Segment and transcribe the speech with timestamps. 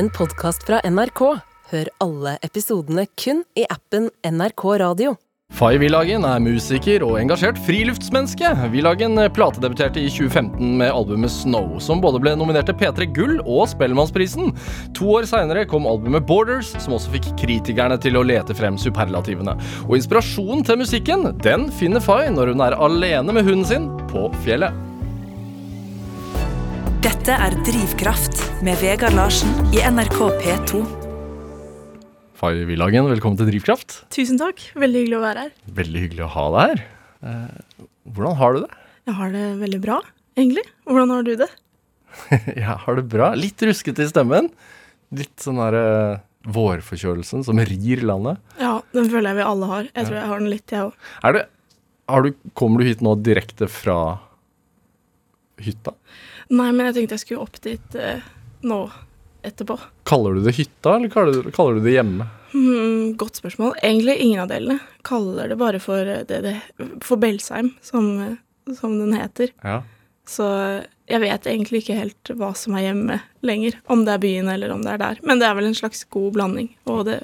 [0.00, 1.20] en podkast fra NRK.
[1.70, 5.18] Hør alle episodene kun i appen NRK Radio.
[5.58, 8.48] Fay Villagen er musiker og engasjert friluftsmenneske.
[8.72, 13.66] Villagen platedebuterte i 2015 med albumet Snow, som både ble nominert til P3 Gull og
[13.74, 14.54] Spellemannsprisen.
[14.96, 19.58] To år seinere kom albumet Borders, som også fikk kritikerne til å lete frem superlativene.
[19.90, 24.30] Og inspirasjonen til musikken den finner Fay når hun er alene med hunden sin på
[24.46, 24.86] fjellet.
[27.00, 30.80] Dette er Drivkraft med Vegard Larsen i NRK P2.
[32.36, 33.94] Fay Villagen, velkommen til Drivkraft.
[34.12, 34.60] Tusen takk.
[34.76, 35.54] Veldig hyggelig å være her.
[35.78, 36.82] Veldig hyggelig å ha deg her.
[37.30, 38.70] Eh, hvordan har du det?
[39.08, 39.96] Jeg har det veldig bra,
[40.36, 40.66] egentlig.
[40.90, 41.48] Hvordan har du det?
[42.60, 43.30] Jeg har det bra.
[43.38, 44.50] Litt ruskete i stemmen.
[45.16, 45.84] Litt sånn derre
[46.52, 48.40] vårforkjølelsen som rir landet.
[48.60, 49.88] Ja, den føler jeg vi alle har.
[49.92, 51.08] Jeg tror jeg har den litt, jeg òg.
[51.24, 51.46] Er det
[52.10, 53.96] har du, Kommer du hit nå direkte fra
[55.60, 55.92] hytta?
[56.50, 58.20] Nei, men jeg tenkte jeg skulle opp dit eh,
[58.66, 58.80] nå
[59.46, 59.76] etterpå.
[60.08, 62.26] Kaller du det hytta, eller kaller du, kaller du det hjemme?
[62.50, 63.76] Hmm, godt spørsmål.
[63.86, 64.80] Egentlig ingen av delene.
[65.06, 66.56] Kaller det bare for, eh, det, det,
[67.06, 69.52] for Belsheim, som, eh, som den heter.
[69.62, 69.78] Ja.
[70.30, 70.44] Så
[71.10, 73.78] jeg vet egentlig ikke helt hva som er hjemme lenger.
[73.90, 75.22] Om det er byen eller om det er der.
[75.26, 77.20] Men det er vel en slags god blanding, og det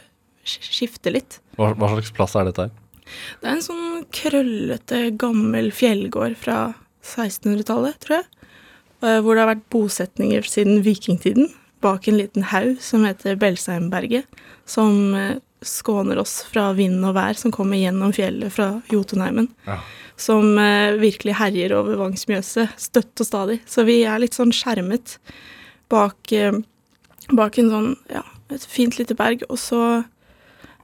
[0.46, 1.40] sk- skifter litt.
[1.58, 2.72] Hva, hva slags plass er dette her?
[3.42, 6.56] Det er en sånn krøllete, gammel fjellgård fra
[7.06, 8.26] 1600-tallet, tror jeg.
[9.06, 11.50] Eh, Hvor det har vært bosetninger siden vikingtiden.
[11.84, 14.26] Bak en liten haug som heter Belsheimberget.
[14.68, 19.48] Som eh, skåner oss fra vind og vær som kommer gjennom fjellet fra Jotunheimen.
[19.66, 19.80] Ja.
[20.20, 23.60] Som eh, virkelig herjer over Vangsmjøset støtt og stadig.
[23.68, 25.18] Så vi er litt sånn skjermet
[25.92, 26.32] bak,
[27.30, 29.44] bak en sånn, ja, et fint lite berg.
[29.46, 29.82] Og så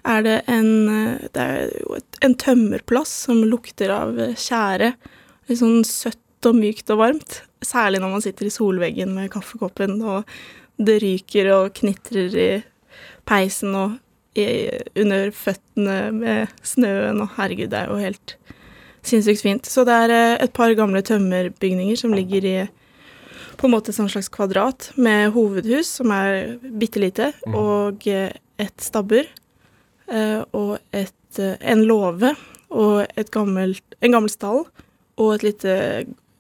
[0.07, 0.71] er det en
[1.31, 4.93] Det er jo en tømmerplass som lukter av tjære.
[5.51, 7.43] Litt sånn søtt og mykt og varmt.
[7.63, 10.29] Særlig når man sitter i solveggen med kaffekoppen, og
[10.83, 12.51] det ryker og knitrer i
[13.29, 13.99] peisen og
[14.39, 14.47] i,
[14.99, 18.37] under føttene med snøen, og herregud, det er jo helt
[19.05, 19.69] sinnssykt fint.
[19.69, 22.57] Så det er eh, et par gamle tømmerbygninger som ligger i
[23.61, 28.33] på en måte et sånn slags kvadrat med hovedhus, som er bitte lite, og eh,
[28.63, 29.29] et stabbur,
[30.13, 32.35] og et, en låve,
[32.75, 34.67] og et gammelt, en gammel stall,
[35.17, 35.77] og et lite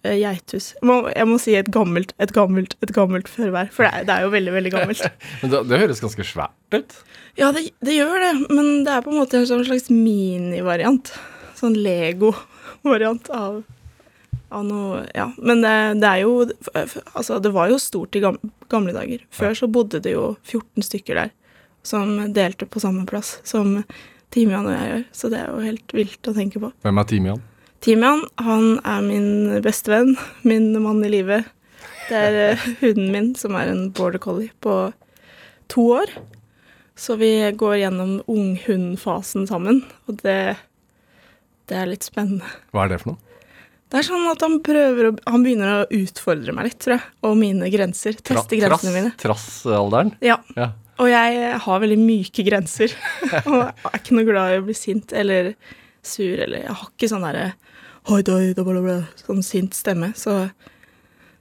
[0.02, 0.72] geithus.
[0.82, 4.24] Jeg må, si et gammelt, et gammelt, et gammelt førvær, for det er, det er
[4.26, 5.04] jo veldig, veldig gammelt.
[5.42, 6.96] Men det, det høres ganske svært ut.
[7.38, 11.14] Ja, det, det gjør det, men det er på en måte en sånn slags minivariant.
[11.56, 13.62] Sånn Lego-variant av,
[14.52, 15.30] av noe Ja.
[15.38, 16.34] Men det, det er jo
[17.14, 19.22] Altså, det var jo stort i gamle, gamle dager.
[19.32, 21.32] Før så bodde det jo 14 stykker der
[21.82, 23.80] som delte på samme plass som
[24.32, 26.70] Timian og jeg gjør, så det er jo helt vilt å tenke på.
[26.84, 27.42] Hvem er Timian?
[27.82, 29.30] Timian, han er min
[29.64, 30.12] beste venn,
[30.46, 31.48] min mann i livet.
[32.08, 34.76] Det er eh, hunden min, som er en border collie på
[35.72, 36.12] to år.
[36.94, 40.38] Så vi går gjennom unghundfasen sammen, og det,
[41.70, 42.46] det er litt spennende.
[42.70, 43.28] Hva er det for noe?
[43.92, 47.04] Det er sånn at han prøver å Han begynner å utfordre meg litt, tror jeg,
[47.28, 48.14] og mine grenser.
[48.16, 49.10] Tra- Teste grensene mine.
[49.20, 50.14] Trassalderen?
[50.24, 50.38] Ja.
[50.56, 50.70] Ja.
[51.02, 52.94] Og jeg har veldig myke grenser.
[53.50, 53.58] og
[53.90, 55.50] er ikke noe glad i å bli sint eller
[56.02, 57.52] sur, eller Jeg har ikke sånn derre
[59.22, 60.12] sånn sint stemme.
[60.18, 60.48] Så,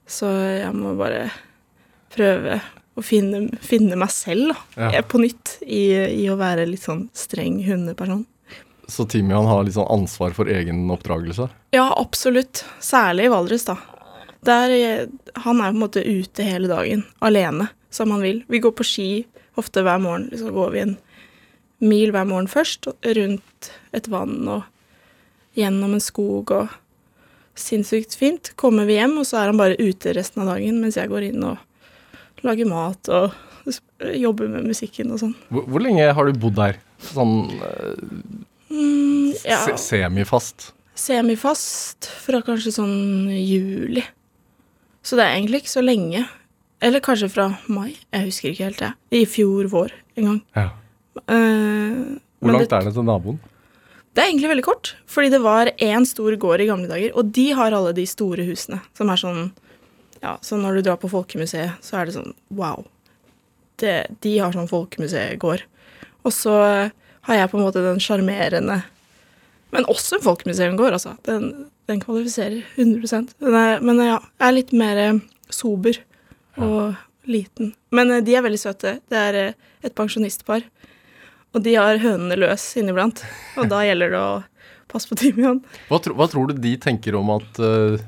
[0.06, 0.28] så
[0.62, 1.30] jeg må bare
[2.14, 2.60] prøve
[2.94, 5.02] å finne, finne meg selv da, Ja.
[5.02, 5.88] på nytt i,
[6.22, 8.26] i å være litt sånn streng hundeperson.
[8.88, 11.48] Så Timian har litt sånn ansvar for egen oppdragelse?
[11.72, 12.64] Ja, absolutt.
[12.80, 13.76] Særlig i Valdres, da.
[14.44, 15.06] Der,
[15.36, 18.42] han er på en måte ute hele dagen, alene, som han vil.
[18.50, 19.08] Vi går på ski
[19.56, 20.28] ofte hver morgen.
[20.32, 20.96] Liksom går vi en
[21.82, 22.86] mil hver morgen først,
[23.18, 24.62] rundt et vann og
[25.58, 26.78] gjennom en skog og
[27.52, 28.48] Sinnssykt fint.
[28.56, 31.26] Kommer vi hjem, og så er han bare ute resten av dagen, mens jeg går
[31.26, 33.34] inn og lager mat og
[34.16, 35.34] jobber med musikken og sånn.
[35.52, 36.78] Hvor, hvor lenge har du bodd der?
[37.12, 39.58] Sånn uh, Mm, ja.
[39.66, 40.70] se semifast?
[40.96, 44.00] semifast fra kanskje sånn juli.
[45.04, 46.22] Så det er egentlig ikke så lenge.
[46.80, 47.98] Eller kanskje fra mai.
[48.14, 48.96] Jeg husker ikke helt, jeg.
[49.12, 50.40] I fjor vår en gang.
[50.56, 50.64] Ja.
[51.16, 53.40] Eh, Hvor langt det, er det til naboen?
[54.12, 54.94] det er egentlig veldig kort.
[55.08, 58.44] Fordi det var én stor gård i gamle dager, og de har alle de store
[58.48, 58.82] husene.
[58.96, 59.44] Som er sånn
[60.22, 62.84] Ja, så når du drar på Folkemuseet, så er det sånn wow.
[63.82, 65.64] Det, de har sånn folkemuseegård.
[66.22, 66.54] Og så
[67.26, 68.82] har jeg på en måte den sjarmerende
[69.72, 71.16] Men også en folkemuseumgård, altså.
[71.26, 75.98] Den, den kvalifiserer 100 den er, Men ja, jeg er litt mer eh, sober
[76.60, 76.94] og
[77.24, 77.72] liten.
[77.90, 78.98] Men eh, de er veldig søte.
[79.08, 80.66] Det er eh, et pensjonistpar.
[81.52, 83.20] Og de har hønene løs inniblant.
[83.60, 84.32] Og da gjelder det å
[84.92, 85.60] passe på Timian.
[85.90, 88.00] Hva, tro, hva tror du de tenker om at uh,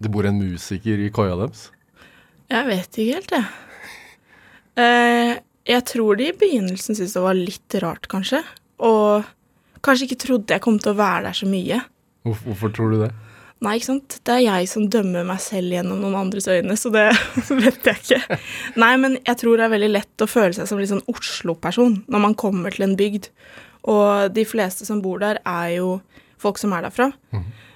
[0.00, 1.68] det bor en musiker i koia deres?
[2.50, 3.46] Jeg vet ikke helt, jeg.
[4.80, 5.32] Uh,
[5.70, 8.40] Jeg tror de i begynnelsen syntes det var litt rart, kanskje.
[8.82, 9.28] Og
[9.84, 11.82] kanskje ikke trodde jeg kom til å være der så mye.
[12.26, 13.10] Hvorfor, hvorfor tror du det?
[13.60, 14.14] Nei, ikke sant.
[14.24, 17.06] Det er jeg som dømmer meg selv gjennom noen andres øyne, så det
[17.60, 18.38] vet jeg ikke.
[18.80, 21.98] Nei, men jeg tror det er veldig lett å føle seg som litt sånn Oslo-person
[22.08, 23.28] når man kommer til en bygd.
[23.92, 25.98] Og de fleste som bor der, er jo
[26.40, 27.10] folk som er derfra.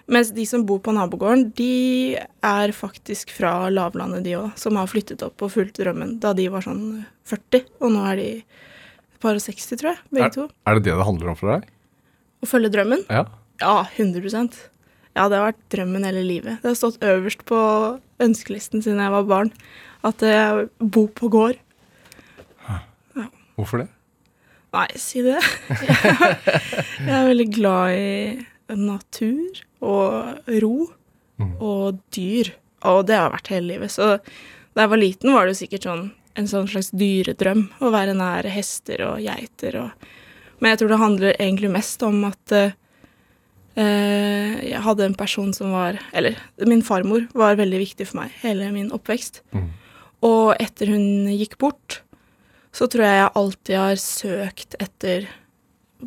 [0.08, 4.88] Mens de som bor på nabogården, de er faktisk fra lavlandet, de òg, som har
[4.90, 6.82] flyttet opp og fulgt drømmen da de var sånn
[7.28, 10.50] 40, og nå er de et par og 60, tror jeg, begge to.
[10.68, 11.72] Er det det det handler om for deg?
[12.44, 13.06] Å følge drømmen?
[13.08, 13.24] Ja.
[13.62, 14.28] Ja, 100
[15.14, 16.58] Ja, det har vært drømmen hele livet.
[16.62, 17.58] Det har stått øverst på
[18.24, 19.52] ønskelisten siden jeg var barn,
[20.06, 21.60] at jeg bor på gård.
[23.54, 23.88] Hvorfor det?
[24.74, 25.38] Nei, si det.
[27.04, 30.74] Jeg er veldig glad i natur og ro
[31.62, 32.50] og dyr.
[32.90, 33.94] Og det har vært hele livet.
[33.94, 34.16] Så
[34.74, 38.16] da jeg var liten, var det jo sikkert sånn en sånn slags dyredrøm å være
[38.18, 40.10] nær hester og geiter og
[40.62, 42.74] Men jeg tror det handler egentlig mest om at eh,
[43.74, 48.68] jeg hadde en person som var Eller min farmor var veldig viktig for meg hele
[48.70, 49.40] min oppvekst.
[50.24, 51.98] Og etter hun gikk bort,
[52.74, 55.26] så tror jeg jeg alltid har søkt etter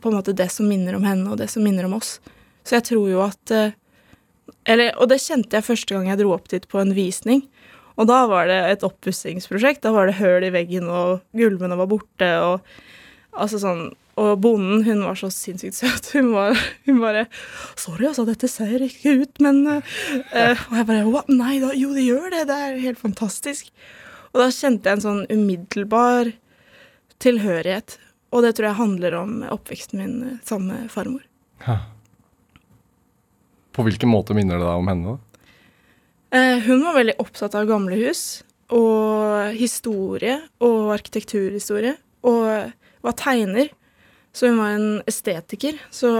[0.02, 2.18] på en måte det som minner om henne, og det som minner om oss.
[2.68, 3.76] Så jeg tror jo at eh,
[4.68, 7.46] eller, Og det kjente jeg første gang jeg dro opp dit på en visning.
[7.98, 9.82] Og da var det et oppussingsprosjekt.
[9.84, 12.60] Da var det høl i veggen, og gulvene var borte, og
[13.32, 13.88] altså sånn
[14.18, 16.10] Og bonden, hun var så sinnssykt søt.
[16.16, 17.28] Hun var hun bare
[17.78, 21.30] 'Sorry, altså, dette ser ikke ut, men eh», Og jeg bare What?
[21.30, 22.48] Nei da, jo, det gjør det.
[22.50, 23.70] Det er helt fantastisk.
[24.34, 26.34] Og da kjente jeg en sånn umiddelbar
[27.22, 28.00] tilhørighet.
[28.34, 31.24] Og det tror jeg handler om oppveksten min eh, sammen med farmor.
[33.74, 35.16] På hvilken måte minner det deg om henne?
[35.16, 35.24] da?
[36.28, 38.44] Uh, hun var veldig opptatt av gamle hus
[38.76, 41.94] og historie og arkitekturhistorie,
[42.28, 42.74] og
[43.06, 43.70] var tegner.
[44.38, 45.80] Så hun var en estetiker.
[45.90, 46.12] Så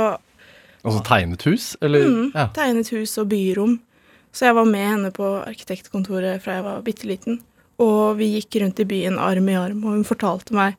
[0.88, 2.06] Altså tegnet hus, eller?
[2.08, 2.48] mm, Ja.
[2.56, 3.78] tegnet hus og byrom.
[4.34, 7.40] Så jeg var med henne på arkitektkontoret fra jeg var bitte liten.
[7.82, 10.78] Og vi gikk rundt i byen arm i arm, og hun fortalte meg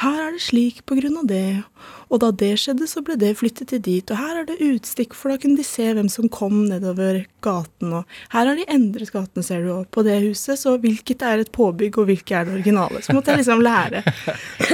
[0.00, 1.62] her er det slik på grunn av det,
[2.08, 5.12] og da det skjedde, så ble det flyttet til dit, og her er det utstikk,
[5.18, 9.12] for da kunne de se hvem som kom nedover gaten, og her har de endret
[9.12, 12.48] gaten, ser du, og på det huset, så hvilket er et påbygg, og hvilket er
[12.48, 13.02] det originale.
[13.04, 14.00] Så måtte jeg liksom lære,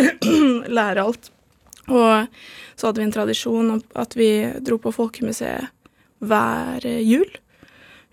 [0.78, 1.30] lære alt.
[1.86, 2.26] Og
[2.74, 4.30] så hadde vi en tradisjon om at vi
[4.64, 5.72] dro på Folkemuseet
[6.24, 7.28] hver eh, jul,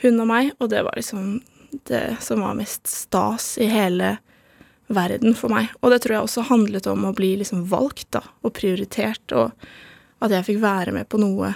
[0.03, 1.41] hun og meg, og det var liksom
[1.89, 4.17] det som var mest stas i hele
[4.93, 5.71] verden for meg.
[5.81, 9.53] Og det tror jeg også handlet om å bli liksom valgt, da, og prioritert, og
[10.23, 11.53] at jeg fikk være med på noe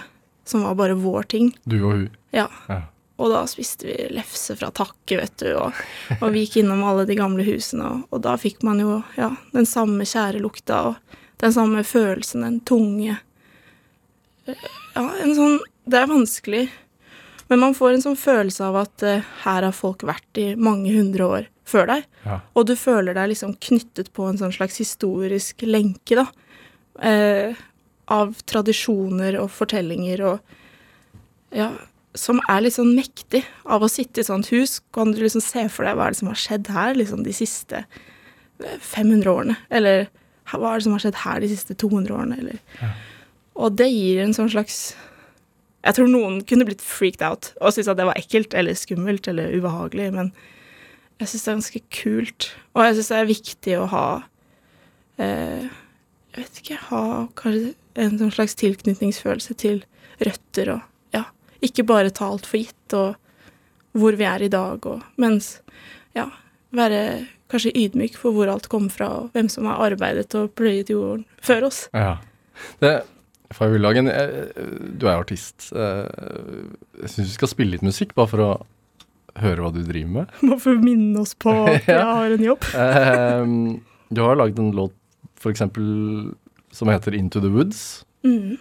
[0.48, 1.52] som var bare vår ting.
[1.68, 2.08] Du og hun.
[2.34, 2.48] Ja.
[2.68, 2.82] Ja.
[3.18, 5.76] Og da spiste vi lefse fra Takke, vet du, og,
[6.20, 9.32] og vi gikk innom alle de gamle husene, og, og da fikk man jo ja,
[9.54, 13.18] den samme kjære lukta og den samme følelsen, den tunge
[14.48, 15.58] Ja, en sånn
[15.88, 16.64] Det er vanskelig,
[17.48, 20.90] men man får en sånn følelse av at uh, her har folk vært i mange
[20.92, 22.40] hundre år før deg, Ja.
[22.56, 26.26] og du føler deg liksom knyttet på en sånn slags historisk lenke, da,
[26.98, 27.54] Uh,
[28.10, 30.40] av tradisjoner og fortellinger og
[31.54, 31.68] ja,
[32.18, 33.44] som er litt sånn mektig.
[33.70, 36.18] Av å sitte i sånt hus kan du liksom se for deg hva er det
[36.18, 39.56] som har skjedd her liksom de siste eh, 500 årene.
[39.70, 40.08] Eller
[40.56, 42.94] hva er det som har skjedd her de siste 200 årene, eller
[43.58, 44.94] Og det gir en sånn slags
[45.84, 49.28] Jeg tror noen kunne blitt freaked out og syntes at det var ekkelt eller skummelt
[49.28, 50.32] eller ubehagelig, men
[51.18, 52.48] jeg syns det er ganske kult.
[52.74, 54.06] Og jeg syns det er viktig å ha
[55.18, 55.64] eh,
[56.32, 57.04] Jeg vet ikke Ha
[57.38, 59.80] kanskje en sånn slags tilknytningsfølelse til
[60.22, 61.24] røtter og ja,
[61.64, 63.16] ikke bare ta alt for gitt og
[63.98, 65.56] hvor vi er i dag og Mens
[66.14, 66.28] ja,
[66.74, 67.02] være
[67.48, 71.24] kanskje ydmyk for hvor alt kommer fra, og hvem som har arbeidet og pløyet jorden
[71.40, 71.84] før oss.
[71.96, 72.18] Ja.
[72.82, 72.90] Det,
[73.56, 74.50] Fayulagen, eh,
[75.00, 75.70] du er artist.
[75.72, 76.08] Eh,
[77.00, 78.50] Jeg syns vi skal spille litt musikk, bare for å
[79.38, 80.32] høre hva du driver med.
[80.50, 82.68] Bare for å minne oss på at jeg har en jobb.
[82.74, 83.54] Eh,
[84.10, 84.94] Du har lagd en låt
[85.48, 86.34] eksempel
[86.74, 88.04] som heter Into the Woods.
[88.26, 88.58] Mm.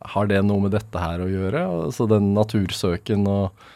[0.00, 1.64] Har det noe med dette her å gjøre?
[1.84, 3.66] Altså den natursøken og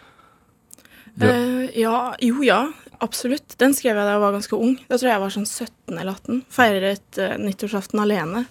[1.21, 2.73] Eh, ja, jo ja,
[3.05, 3.57] absolutt.
[3.61, 4.75] Den skrev jeg da jeg var ganske ung.
[4.89, 6.43] Da tror jeg jeg var sånn 17 eller 18.
[6.55, 8.45] Feiret uh, nyttårsaften alene.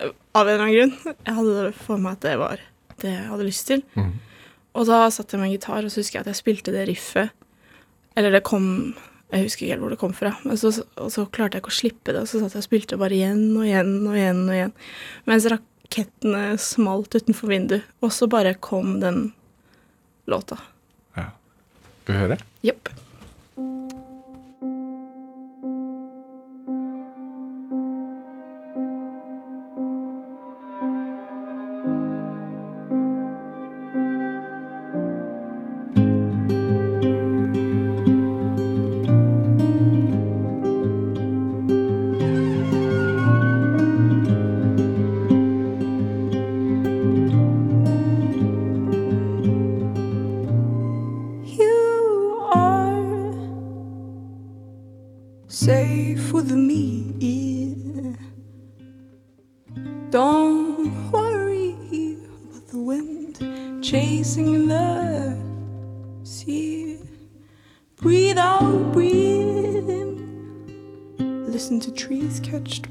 [0.00, 1.14] Uh, av en eller annen grunn.
[1.26, 2.64] Jeg hadde for meg at det var
[3.00, 3.84] det jeg hadde lyst til.
[3.98, 4.16] Mm.
[4.78, 6.88] Og da satt jeg med en gitar, og så husker jeg at jeg spilte det
[6.88, 7.32] riffet.
[8.18, 8.66] Eller det kom
[9.30, 10.32] Jeg husker ikke helt hvor det kom fra.
[10.42, 12.66] Men så, og så klarte jeg ikke å slippe det, og så satt jeg og
[12.66, 14.40] spilte bare igjen og igjen og igjen.
[14.48, 14.72] og igjen.
[15.30, 17.86] Mens rakettene smalt utenfor vinduet.
[18.02, 19.28] Og så bare kom den
[20.26, 20.58] låta.
[22.10, 22.36] Skal høre?
[22.66, 22.88] Jepp.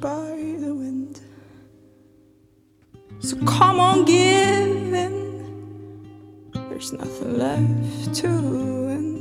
[0.02, 1.20] By the wind.
[3.20, 6.50] So come on, give in.
[6.54, 9.19] There's nothing left to win.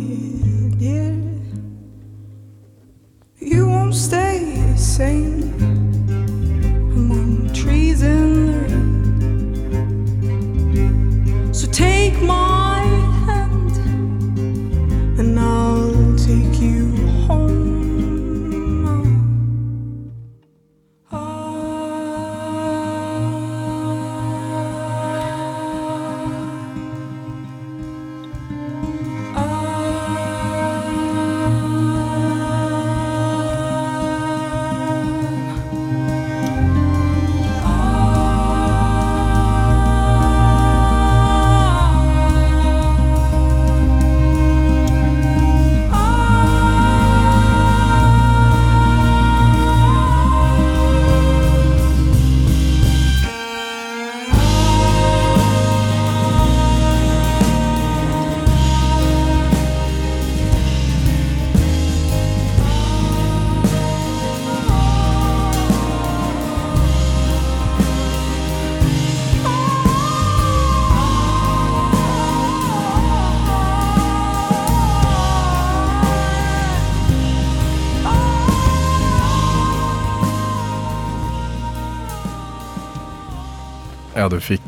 [0.00, 0.99] My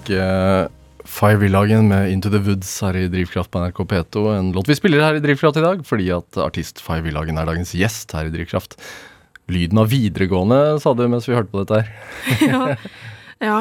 [0.02, 0.68] fikk uh,
[1.02, 4.22] Five Villagen med Into the Woods her i Drivkraft på NRK P2.
[4.38, 7.46] En låt vi spiller her i Drivkraft i dag, fordi at artist Five Villagen er
[7.46, 8.76] dagens gjest her i Drivkraft.
[9.50, 11.90] Lyden av videregående, sa du mens vi hørte på dette her.
[12.52, 12.76] ja.
[13.42, 13.60] ja.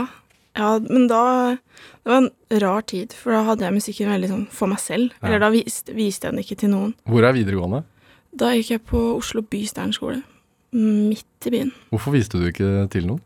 [0.52, 1.56] Ja, men da
[2.04, 5.14] Det var en rar tid, for da hadde jeg musikken veldig sånn for meg selv.
[5.22, 5.30] Ja.
[5.30, 6.96] Eller da viste, viste jeg den ikke til noen.
[7.10, 7.84] Hvor er videregående?
[8.36, 10.22] Da gikk jeg på Oslo Bysternskole.
[10.76, 11.76] Midt i byen.
[11.92, 13.22] Hvorfor viste du ikke til noen?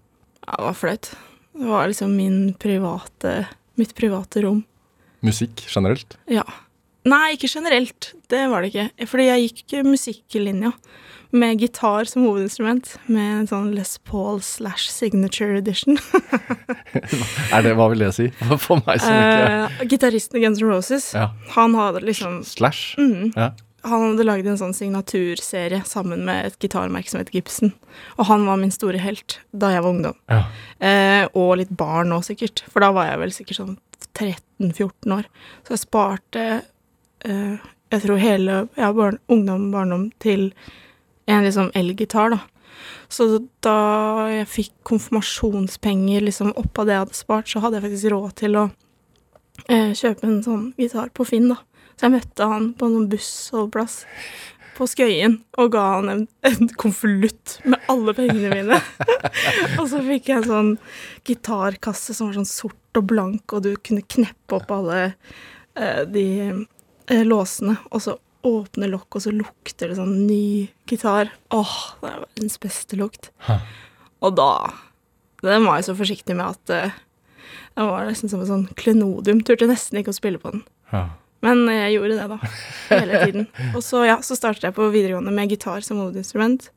[0.45, 1.15] Ja, det var flaut.
[1.55, 3.45] Det var liksom min private
[3.79, 4.61] mitt private rom.
[5.25, 6.17] Musikk generelt?
[6.31, 6.43] Ja.
[7.05, 8.13] Nei, ikke generelt.
[8.31, 9.07] Det var det ikke.
[9.07, 10.71] Fordi jeg gikk musikklinja
[11.35, 12.93] med gitar som hovedinstrument.
[13.11, 15.99] Med en sånn Les Paul slash signature edition.
[17.53, 18.29] Er det, Hva vil det si?
[18.63, 21.29] For meg som ikke uh, gitaristen i Guns N' Roses, Ja.
[21.55, 22.95] han hadde liksom Slash?
[22.97, 23.51] mm, Ja.
[23.85, 27.73] Han hadde lagd en sånn signaturserie sammen med et gitarmerke som het Gibson.
[28.17, 30.17] Og han var min store helt da jeg var ungdom.
[30.31, 30.41] Ja.
[30.79, 32.63] Eh, og litt barn nå, sikkert.
[32.71, 33.77] For da var jeg vel sikkert sånn
[34.17, 35.29] 13-14 år.
[35.67, 36.47] Så jeg sparte
[37.25, 37.63] eh,
[37.93, 40.49] jeg tror hele ja, barn, ungdom, barndom til
[41.29, 42.41] en liksom elgitar, da.
[43.09, 43.27] Så
[43.63, 43.77] da
[44.31, 48.57] jeg fikk konfirmasjonspenger liksom oppå det jeg hadde spart, så hadde jeg faktisk råd til
[48.59, 48.65] å
[49.69, 51.61] eh, kjøpe en sånn gitar på Finn, da.
[51.95, 54.01] Så jeg møtte han på noen bussholdeplass
[54.75, 58.79] på Skøyen og ga han en, en konvolutt med alle pengene mine.
[59.79, 60.71] og så fikk jeg en sånn
[61.27, 66.27] gitarkasse som var sånn sort og blank, og du kunne kneppe opp alle eh, de
[66.51, 71.31] eh, låsene, og så åpne lokk, og så lukter det sånn ny gitar.
[71.55, 73.31] Åh, det er verdens beste lukt.
[73.47, 73.59] Hæ.
[74.25, 74.51] Og da
[75.43, 76.93] Den var jeg så forsiktig med at eh,
[77.75, 79.43] det var nesten som en sånn klenodium.
[79.45, 80.63] Turte nesten ikke å spille på den.
[80.93, 81.09] Ja.
[81.45, 82.51] Men jeg gjorde det, da.
[82.89, 83.47] Hele tiden.
[83.77, 86.69] Og så, ja, så startet jeg på videregående med gitar som hovedinstrument.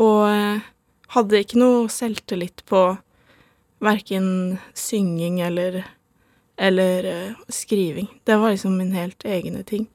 [0.00, 0.68] Og eh,
[1.12, 2.84] hadde ikke noe selvtillit på
[3.82, 5.82] verken synging eller,
[6.56, 8.08] eller eh, skriving.
[8.24, 9.88] Det var liksom min helt egne ting.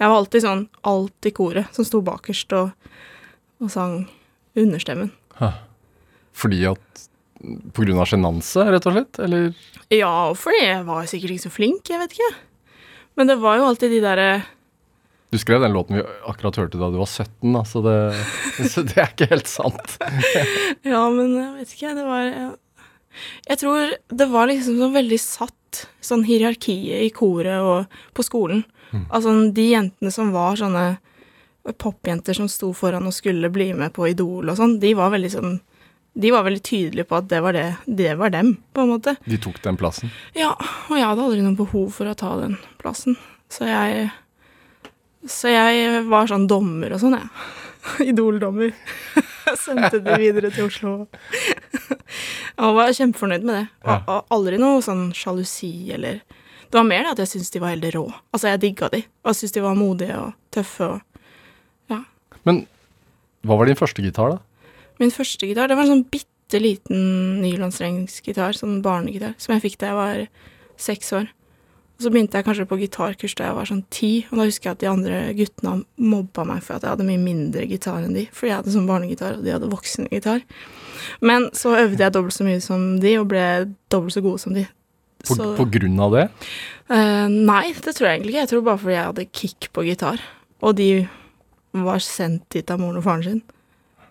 [0.00, 2.70] Jeg var alltid sånn alt i koret, som sto bakerst og,
[3.60, 4.04] og sang
[4.56, 5.10] understemmen.
[5.40, 5.52] Hæ.
[6.36, 7.06] Fordi at
[7.72, 9.18] På grunn av sjenanse, rett og slett?
[9.24, 9.46] Eller
[9.88, 12.28] Ja, og fordi jeg var sikkert ikke så flink, jeg vet ikke.
[13.18, 14.30] Men det var jo alltid de derre
[15.30, 17.96] Du skrev den låten vi akkurat hørte da du var 17, da, så det,
[18.72, 19.96] så det er ikke helt sant.
[20.92, 22.50] Ja, men jeg vet ikke, det var Jeg,
[23.50, 28.64] jeg tror det var liksom sånn veldig satt, sånn hierarkiet i koret og på skolen.
[29.08, 30.84] Altså de jentene som var sånne
[31.78, 35.30] popjenter som sto foran og skulle bli med på Idol og sånn, de var veldig
[35.30, 35.58] sånn
[36.12, 39.14] De var veldig tydelige på at det var det, det var dem, på en måte.
[39.24, 40.10] De tok den plassen.
[40.34, 40.52] Ja,
[40.88, 43.16] og jeg hadde aldri noe behov for å ta den plassen.
[43.50, 44.10] Så jeg
[45.28, 47.28] Så jeg var sånn dommer og sånn, jeg.
[48.10, 48.72] Idol-dommer.
[49.64, 50.94] Sendte det videre til Oslo.
[52.60, 53.66] Og var kjempefornøyd med det.
[53.84, 56.20] Og, og aldri noe sånn sjalusi eller
[56.70, 58.04] Det var mer det at jeg syntes de var helt rå.
[58.32, 59.02] Altså, jeg digga de.
[59.24, 62.04] Og jeg syntes de var modige og tøffe og
[62.48, 62.62] Men
[63.44, 64.38] hva var din første gitar, da?
[65.00, 69.78] Min første gitar, det var en sånn bitte liten nylonstrengsgitar, sånn barnegitar, som jeg fikk
[69.80, 70.24] da jeg var
[70.80, 71.30] seks år.
[72.00, 74.70] Og så begynte jeg kanskje på gitarkurs da jeg var sånn ti, og da husker
[74.70, 78.16] jeg at de andre guttene mobba meg for at jeg hadde mye mindre gitar enn
[78.16, 80.40] de, fordi jeg hadde sånn barnegitar, og de hadde voksengitar.
[81.20, 83.44] Men så øvde jeg dobbelt så mye som de, og ble
[83.92, 84.64] dobbelt så god som de.
[85.28, 86.26] På, Så, på grunn av det?
[86.88, 88.44] Uh, nei, det tror jeg egentlig ikke.
[88.46, 90.24] Jeg tror bare fordi jeg hadde kick på gitar,
[90.64, 90.90] og de
[91.76, 93.42] var sendt dit av moren og faren sin,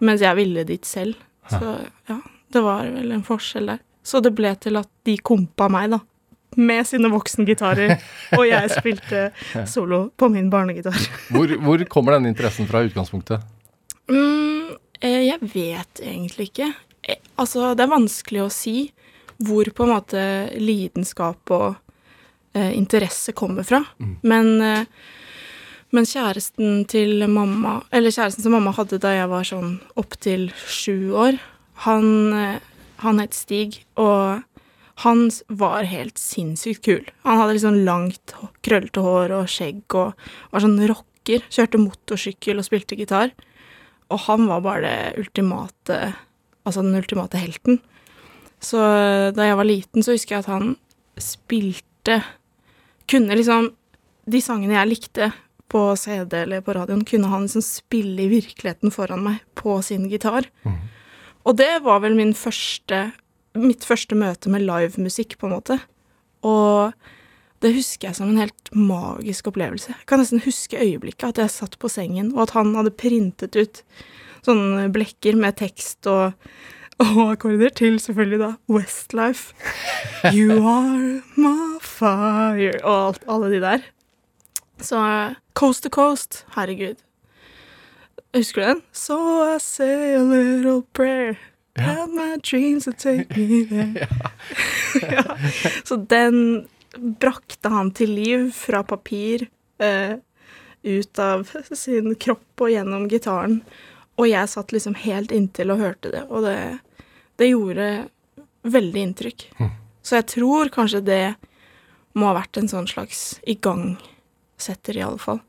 [0.05, 1.17] mens jeg ville dit selv.
[1.49, 1.75] Så
[2.09, 2.19] ja,
[2.53, 3.81] det var vel en forskjell der.
[4.05, 5.99] Så det ble til at de kompa meg, da.
[6.57, 7.93] Med sine voksengitarer,
[8.35, 9.27] og jeg spilte
[9.69, 10.97] solo på min barnegitar.
[11.29, 13.43] Hvor, hvor kommer denne interessen fra i utgangspunktet?
[14.09, 16.71] Mm, eh, jeg vet egentlig ikke.
[17.05, 18.89] Eh, Altså, det er vanskelig å si
[19.47, 20.21] hvor på en måte
[20.59, 21.77] lidenskap og
[22.57, 23.79] eh, interesse kommer fra.
[24.27, 24.81] Men, eh,
[25.95, 31.15] men kjæresten til mamma, eller kjæresten som mamma hadde da jeg var sånn opptil sju
[31.17, 31.39] år,
[31.85, 32.59] han, eh,
[33.05, 34.43] han het Stig, og
[35.05, 37.05] han var helt sinnssykt kul.
[37.23, 38.33] Han hadde sånn langt,
[38.67, 41.45] krøllete hår og skjegg og var sånn rocker.
[41.47, 43.31] Kjørte motorsykkel og spilte gitar.
[44.11, 46.01] Og han var bare det ultimate
[46.67, 47.79] Altså den ultimate helten.
[48.61, 50.73] Så eh, da jeg var liten, så husker jeg at han
[51.17, 52.19] spilte
[53.09, 53.71] Kunne liksom
[54.29, 55.29] De sangene jeg likte
[55.69, 60.09] på CD eller på radioen, kunne han liksom spille i virkeligheten foran meg på sin
[60.11, 60.49] gitar.
[61.45, 63.09] Og det var vel min første
[63.57, 65.79] Mitt første møte med livemusikk, på en måte.
[66.45, 66.93] Og
[67.65, 69.89] det husker jeg som en helt magisk opplevelse.
[69.89, 73.57] Jeg kan nesten huske øyeblikket, at jeg satt på sengen, og at han hadde printet
[73.57, 73.81] ut
[74.45, 76.37] sånne blekker med tekst og,
[77.03, 79.57] og akkorder til selvfølgelig da Westlife.
[80.35, 83.89] You are my fire Og alt, alle de der.
[84.79, 86.97] Så Coast to Coast, herregud.
[88.33, 88.81] Husker du den?
[88.91, 89.17] So
[89.55, 91.37] I say a little prayer.
[91.75, 94.07] Have my dreams to take me there.
[95.01, 95.37] ja.
[95.83, 100.15] Så den brakte han til liv fra papir, eh,
[100.83, 103.61] ut av sin kropp og gjennom gitaren.
[104.19, 106.57] Og jeg satt liksom helt inntil og hørte det, og det,
[107.39, 107.89] det gjorde
[108.67, 109.45] veldig inntrykk.
[110.03, 111.23] Så jeg tror kanskje det
[112.17, 113.39] må ha vært en sånn slags
[114.59, 115.39] igangsetter, i alle fall.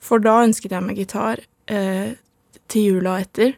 [0.00, 2.16] For da ønsket jeg meg gitar eh,
[2.68, 3.56] til jula etter.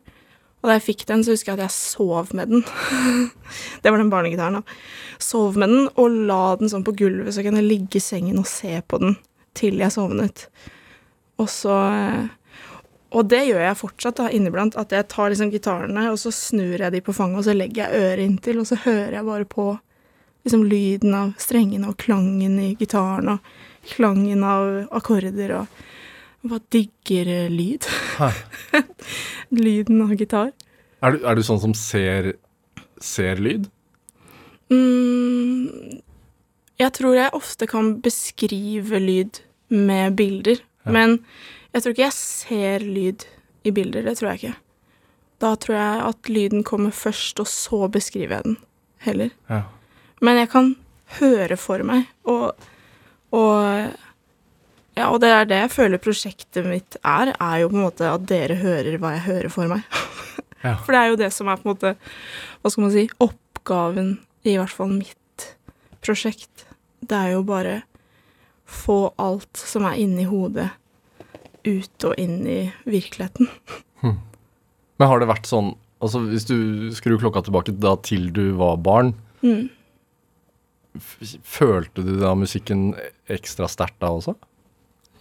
[0.62, 2.64] Og da jeg fikk den, så husker jeg at jeg sov med den.
[3.82, 4.62] det var den barnegitaren, da.
[5.18, 8.38] Sov med den og la den sånn på gulvet, så jeg kunne ligge i sengen
[8.38, 9.16] og se på den
[9.56, 10.48] til jeg sovnet.
[11.40, 12.26] Og så eh,
[13.16, 14.76] Og det gjør jeg fortsatt da, inniblant.
[14.76, 17.87] At jeg tar liksom gitarene, og så snur jeg de på fanget, og så legger
[17.87, 19.66] jeg øret inntil, og så hører jeg bare på
[20.46, 23.46] liksom lyden av strengene og klangen i gitaren og
[23.90, 25.85] klangen av akkorder og
[26.46, 27.87] jeg bare digger eh, lyd.
[29.66, 30.53] Lyden av gitar.
[31.03, 32.37] Er du, er du sånn som ser,
[33.03, 33.66] ser lyd?
[34.70, 35.99] Mm,
[36.79, 39.40] jeg tror jeg ofte kan beskrive lyd
[39.75, 41.18] med bilder, men
[41.75, 43.27] jeg tror ikke jeg ser lyd
[43.66, 44.07] i bilder.
[44.07, 44.55] Det tror jeg ikke.
[45.42, 48.59] Da tror jeg at lyden kommer først, og så beskriver jeg den
[49.03, 49.35] heller.
[49.51, 49.64] Ja.
[50.22, 50.72] Men jeg kan
[51.18, 52.07] høre for meg.
[52.25, 52.55] Og,
[53.34, 53.94] og
[54.96, 58.06] ja, og det er det jeg føler prosjektet mitt er, er jo på en måte
[58.08, 59.82] at dere hører hva jeg hører for meg.
[60.64, 60.72] Ja.
[60.82, 61.90] For det er jo det som er på en måte,
[62.64, 64.06] hva skal man si, oppgaven
[64.48, 65.44] i hvert fall mitt
[66.02, 66.64] prosjekt.
[67.06, 67.74] Det er jo bare
[68.66, 70.70] få alt som er inni hodet,
[71.68, 72.58] ut og inn i
[72.88, 73.46] virkeligheten.
[74.02, 76.56] Men har det vært sånn Altså Hvis du
[76.96, 79.68] skrur klokka tilbake da til du var barn, Mm.
[81.00, 82.90] Følte du da musikken
[83.32, 84.37] ekstra sterkt da også?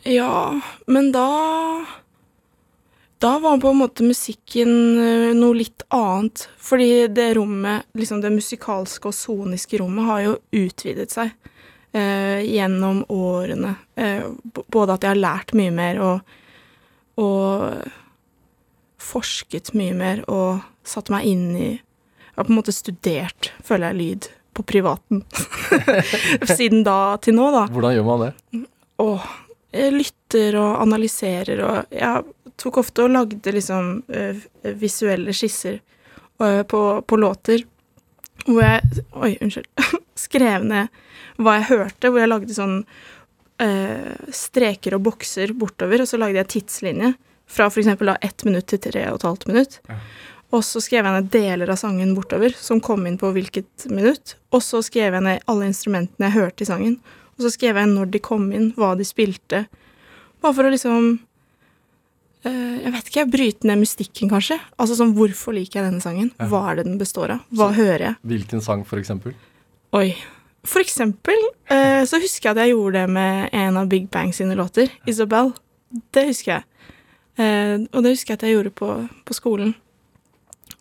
[0.05, 1.85] Ja, men da
[3.19, 6.49] Da var på en måte musikken eh, noe litt annet.
[6.61, 11.31] Fordi det rommet, liksom det musikalske og soniske rommet, har jo utvidet seg
[11.95, 13.71] eh, gjennom årene.
[13.95, 16.35] Eh, både at jeg har lært mye mer og,
[17.23, 17.87] og
[19.01, 23.93] forsket mye mer og satt meg inn i Jeg har på en måte studert, føler
[23.93, 25.23] jeg, lyd på privaten.
[26.57, 27.65] Siden da til nå, da.
[27.71, 28.31] Hvordan gjør man det?
[29.03, 29.27] Åh,
[29.75, 32.23] jeg lytter og analyserer og Jeg
[32.61, 34.45] tok ofte og lagde liksom eh,
[34.79, 35.81] visuelle skisser
[36.39, 37.65] eh, på, på låter
[38.45, 39.67] hvor jeg Oi, unnskyld.
[40.25, 41.03] Skrev ned
[41.41, 42.77] hva jeg hørte, hvor jeg lagde sånn
[43.59, 47.15] eh, streker og bokser bortover, og så lagde jeg tidslinje
[47.45, 49.79] fra da ett minutt til tre og et halvt minutt.
[50.53, 54.35] Og så skrev jeg ned deler av sangen bortover, som kom inn på hvilket minutt.
[54.53, 56.99] Og så skrev jeg ned alle instrumentene jeg hørte i sangen.
[57.35, 59.65] Og så skrev jeg når de kom inn, hva de spilte.
[60.43, 61.09] Bare for å liksom
[62.45, 64.59] eh, Jeg vet ikke, bryte ned mystikken, kanskje.
[64.77, 66.31] Altså sånn, hvorfor liker jeg denne sangen?
[66.37, 67.43] Hva er det den består av?
[67.55, 68.19] Hva hører jeg?
[68.35, 69.35] Hvilken sang, for eksempel?
[69.97, 70.11] Oi.
[70.65, 71.37] For eksempel
[71.69, 74.89] eh, så husker jeg at jeg gjorde det med en av Big Bang sine låter,
[75.05, 75.51] Isabel.
[76.15, 76.93] Det husker jeg.
[77.37, 78.93] Eh, og det husker jeg at jeg gjorde på,
[79.27, 79.75] på skolen.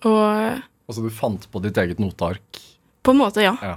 [0.04, 2.60] Og Altså du fant på ditt eget noteark?
[3.04, 3.52] på en måte, ja.
[3.60, 3.74] Ja.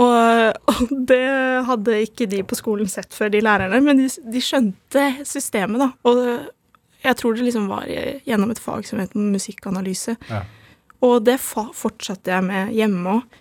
[0.00, 1.20] Og, og det
[1.68, 5.90] hadde ikke de på skolen sett før, de lærerne, men de, de skjønte systemet, da.
[6.08, 6.20] Og
[7.04, 10.16] jeg tror det liksom var gjennom et fag som het musikkanalyse.
[10.30, 10.40] Ja.
[11.04, 13.36] Og det fortsatte jeg med hjemme òg.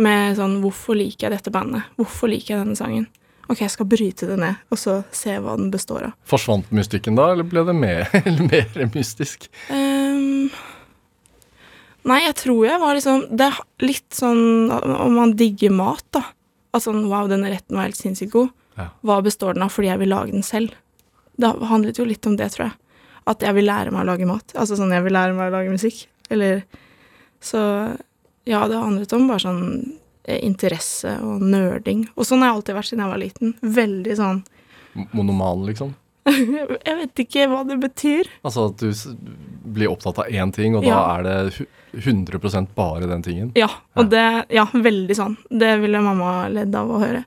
[0.00, 1.88] Med sånn Hvorfor liker jeg dette bandet?
[2.00, 3.08] Hvorfor liker jeg denne sangen?
[3.50, 6.12] Ok, jeg skal bryte det ned, og så se hva den består av.
[6.28, 9.48] Forsvant mystikken da, eller ble det mer, eller mer mystisk?
[9.74, 10.52] Ehm,
[12.08, 16.22] nei, jeg tror jeg var liksom Det er litt sånn om man digger mat, da.
[16.76, 18.52] Altså wow, denne retten var helt sinnssykt god.
[18.78, 18.88] Ja.
[19.04, 20.76] Hva består den av fordi jeg vil lage den selv?
[21.40, 22.76] Det handlet jo litt om det, tror jeg.
[23.30, 24.54] At jeg vil lære meg å lage mat.
[24.54, 26.04] Altså sånn jeg vil lære meg å lage musikk.
[26.30, 26.62] Eller
[27.40, 27.60] Så
[28.44, 29.62] ja, det handlet om bare sånn
[30.24, 32.06] eh, interesse og nerding.
[32.16, 33.54] Og sånn har jeg alltid vært siden jeg var liten.
[33.80, 34.42] Veldig sånn
[35.14, 35.92] Monoman, liksom?
[36.30, 38.28] Jeg vet ikke hva det betyr.
[38.42, 38.90] Altså at du
[39.64, 41.18] blir opptatt av én ting, og da Ja.
[41.18, 43.52] er det hu- 100 bare den tingen?
[43.56, 45.36] Ja, og det Ja, veldig sånn.
[45.50, 47.24] Det ville mamma ledd av å høre.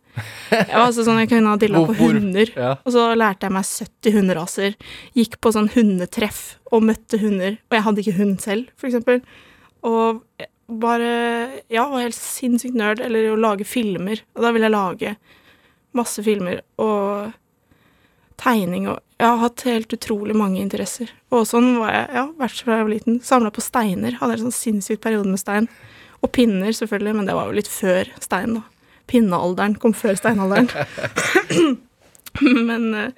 [0.52, 2.50] Jeg var altså sånn, jeg kunne ha dilla på hunder.
[2.56, 2.76] Ja.
[2.86, 4.76] Og så lærte jeg meg 70 hunderaser.
[5.15, 7.58] Gikk på sånn hundetreff og møtte hunder.
[7.69, 9.22] Og jeg hadde ikke hund selv, for eksempel.
[9.84, 10.22] Og
[10.69, 13.02] bare Ja, var helt sinnssykt nerd.
[13.02, 14.22] Eller å lage filmer.
[14.36, 15.17] Og da ville jeg lage
[15.93, 17.34] masse filmer og
[18.44, 21.08] tegning og Jeg har hatt helt utrolig mange interesser.
[21.32, 23.20] Og sånn var jeg, ja, vært fra jeg var liten.
[23.24, 24.18] Samla på steiner.
[24.20, 25.70] Hadde en sånn sinnssyk periode med stein.
[26.20, 28.66] Og pinner, selvfølgelig, men det var jo litt før stein, da.
[29.08, 30.68] Pinnealderen kom før steinalderen.
[32.68, 33.12] men eh,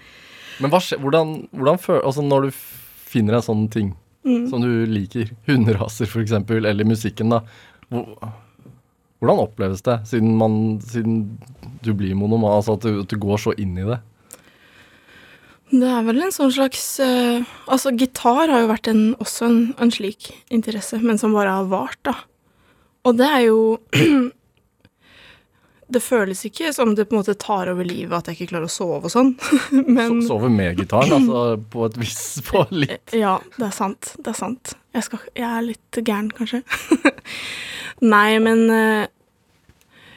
[0.61, 2.59] Men hva skjer, hvordan, hvordan føler altså når du
[3.15, 4.47] finner en sånn ting Mm.
[4.49, 7.43] som du liker, hunderaser f.eks., eller musikken, da
[7.93, 8.07] hvor,
[9.21, 11.19] Hvordan oppleves det, siden, man, siden
[11.85, 13.99] du blir monoman, altså at du, at du går så inn i det?
[15.71, 19.59] Det er vel en sånn slags uh, Altså, gitar har jo vært en, også en,
[19.81, 22.13] en slik interesse, men som bare har vart, da.
[23.05, 23.59] Og det er jo
[25.95, 28.65] Det føles ikke som det på en måte tar over livet at jeg ikke klarer
[28.65, 29.35] å sove og sånn,
[29.95, 34.15] men So- Sove med gitaren, altså på et vis På litt Ja, det er sant.
[34.17, 34.73] Det er sant.
[34.95, 36.63] Jeg, skal, jeg er litt gæren, kanskje.
[38.15, 39.05] Nei, men uh,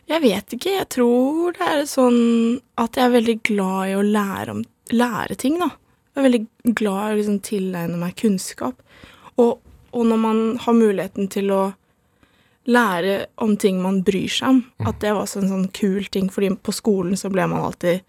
[0.08, 0.72] Jeg vet ikke.
[0.78, 2.18] Jeg tror det er sånn
[2.80, 5.70] at jeg er veldig glad i å lære, om, lære ting, da.
[6.14, 8.80] Jeg er veldig glad i å liksom tilegne meg kunnskap.
[9.38, 9.58] Og,
[9.94, 11.62] og når man har muligheten til å
[12.68, 16.28] lære om ting man bryr seg om, at det var også en sånn kul ting,
[16.32, 18.02] fordi på skolen så ble man alltid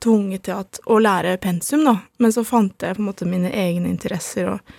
[0.00, 1.98] tvunget til at, å lære pensum, da.
[2.18, 4.72] Men så fant jeg på en måte mine egne interesser og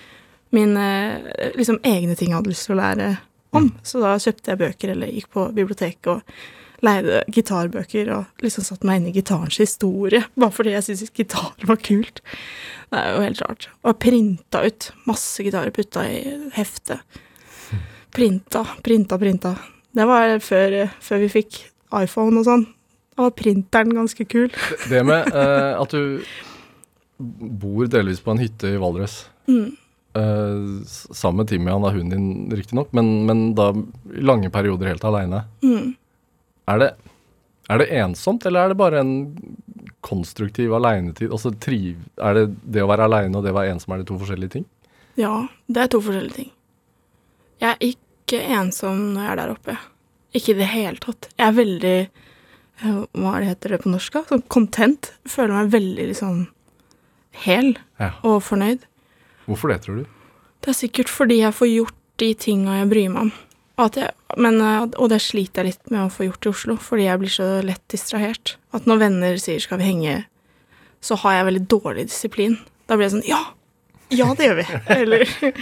[0.51, 0.87] mine
[1.55, 3.11] liksom egne ting jeg hadde lyst til å lære
[3.55, 3.69] om.
[3.83, 6.35] Så da kjøpte jeg bøker eller gikk på biblioteket og
[6.85, 11.67] leide gitarbøker og liksom satte meg inn i gitarens historie, bare fordi jeg syntes gitar
[11.69, 12.21] var kult.
[12.91, 13.67] Det er jo helt rart.
[13.87, 16.21] Og printa ut masse gitarer, putta i
[16.57, 17.03] heftet.
[18.11, 19.55] Printa, printa, printa.
[19.95, 21.59] Det var før, før vi fikk
[22.01, 22.65] iPhone og sånn.
[23.15, 24.49] Da var printeren ganske kul.
[24.89, 26.19] Det med uh, at du
[27.61, 29.21] bor delvis på en hytte i Valdres.
[29.47, 29.71] Mm.
[30.17, 35.05] Uh, sammen med Timian da hunden din, riktignok, men, men da i lange perioder helt
[35.07, 35.45] aleine.
[35.63, 35.93] Mm.
[36.71, 36.89] Er, det,
[37.73, 39.13] er det ensomt, eller er det bare en
[40.05, 41.29] konstruktiv alenetid?
[41.31, 42.45] Altså, triv, er det
[42.77, 44.65] det å være aleine og det å være ensom, er det to forskjellige ting?
[45.19, 45.33] Ja,
[45.67, 46.51] det er to forskjellige ting.
[47.61, 49.77] Jeg er ikke ensom når jeg er der oppe.
[50.37, 51.27] Ikke i det hele tatt.
[51.35, 54.13] Jeg er veldig eh, Hva det heter det på norsk?
[54.15, 54.21] da?
[54.31, 55.11] Sånn content.
[55.27, 56.45] Føler meg veldig liksom
[57.43, 58.13] hel Ja.
[58.23, 58.87] og fornøyd.
[59.45, 60.05] Hvorfor det, tror du?
[60.63, 63.31] Det er sikkert fordi jeg får gjort de tinga jeg bryr meg om.
[63.89, 67.05] Jeg, men, eh, og det sliter jeg litt med å få gjort i Oslo, fordi
[67.07, 68.55] jeg blir så lett distrahert.
[68.73, 70.25] At når venner sier 'skal vi henge',
[71.01, 72.59] så har jeg veldig dårlig disiplin.
[72.87, 73.41] Da blir jeg sånn 'ja,
[74.11, 74.81] ja, det gjør vi'.
[75.01, 75.53] Eller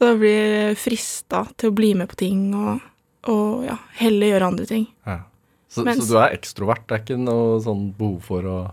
[0.00, 2.80] da blir jeg frista til å bli med på ting og,
[3.28, 4.86] og ja, heller gjøre andre ting.
[5.06, 5.20] Ja.
[5.68, 6.86] Så, Mens- så du er ekstrovert?
[6.88, 8.72] Det er ikke noe sånn behov for å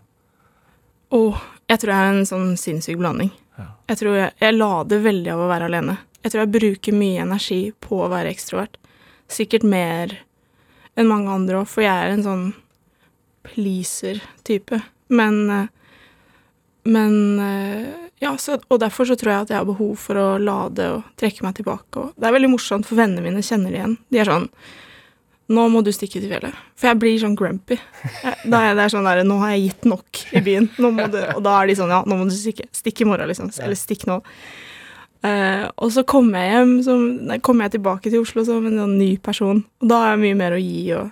[1.13, 1.37] Å,
[1.69, 3.29] jeg tror jeg er en sånn sinnssyk blanding.
[3.59, 3.65] Ja.
[3.87, 5.97] Jeg tror jeg, jeg lader veldig av å være alene.
[6.23, 8.77] Jeg tror jeg bruker mye energi på å være ekstrovert.
[9.31, 10.13] Sikkert mer
[10.95, 12.45] enn mange andre òg, for jeg er en sånn
[13.43, 14.81] pleaser-type.
[15.07, 15.65] Men eh,
[16.83, 17.85] Men eh,
[18.19, 21.03] Ja, så, og derfor så tror jeg at jeg har behov for å lade og
[21.19, 21.99] trekke meg tilbake.
[21.99, 23.97] Og det er veldig morsomt, for vennene mine kjenner det igjen.
[24.11, 24.49] De er sånn
[25.53, 26.55] nå må du stikke til fjellet.
[26.79, 27.75] For jeg blir sånn grumpy.
[28.23, 30.69] Jeg- Da er det sånn derre Nå har jeg gitt nok i byen.
[30.79, 32.63] Nå må du, og da er de sånn Ja, nå må du stikke.
[32.71, 33.51] Stikk i morgen, liksom.
[33.59, 34.21] Eller stikk nå.
[35.23, 38.81] Eh, og så kommer jeg hjem som, nei, kommer jeg tilbake til Oslo som en
[38.81, 39.63] sånn ny person.
[39.79, 41.11] Og da har jeg mye mer å gi og,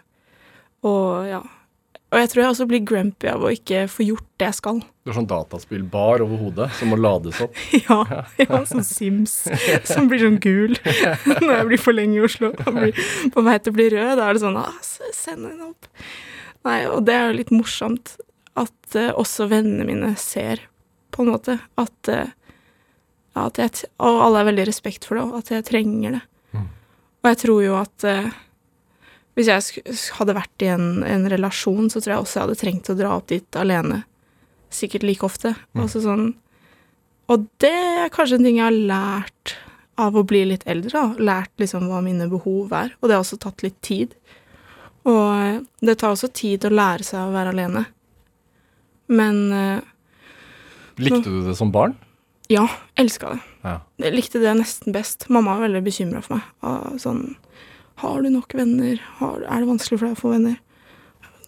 [0.88, 1.42] og ja.
[2.12, 4.82] Og jeg tror jeg også blir grumpy av å ikke få gjort det jeg skal.
[4.84, 7.56] Du har sånn dataspillbar over hodet som må lades opp.
[7.86, 9.38] Ja, ja sånn Sims
[9.88, 10.76] som blir sånn gul
[11.30, 13.00] når jeg blir for lenge i Oslo og blir
[13.32, 14.12] på vei til å bli rød.
[14.20, 14.76] Da er det sånn ah,
[15.16, 15.88] Send den opp.
[16.68, 18.18] Nei, og det er jo litt morsomt
[18.60, 20.66] at uh, også vennene mine ser,
[21.16, 22.36] på en måte, at eh,
[23.36, 26.24] ja, jeg, Og alle er veldig respekt for det, og at jeg trenger det.
[26.52, 26.70] Mm.
[27.24, 28.32] Og jeg tror jo at eh,
[29.40, 32.92] hvis jeg hadde vært i en, en relasjon, så tror jeg også jeg hadde trengt
[32.92, 34.02] å dra opp dit alene.
[34.72, 35.54] Sikkert like ofte.
[35.72, 35.84] Mm.
[35.86, 36.32] Altså sånn
[37.32, 39.56] Og det er kanskje en ting jeg har lært
[40.02, 40.92] av å bli litt eldre.
[40.92, 41.32] Da.
[41.32, 42.92] Lært liksom hva mine behov er.
[43.00, 44.16] Og det har også tatt litt tid.
[45.08, 47.86] Og eh, det tar også tid å lære seg å være alene.
[49.12, 49.90] Men eh,
[51.02, 51.96] Likte du det som barn?
[52.52, 52.66] Ja,
[53.00, 53.40] elska det.
[53.64, 53.76] Ja.
[54.02, 55.28] Jeg likte det nesten best.
[55.32, 57.00] Mamma var veldig bekymra for meg.
[57.02, 57.36] Sånn
[58.02, 59.02] Har du nok venner?
[59.20, 60.58] Har, er det vanskelig for deg å få venner?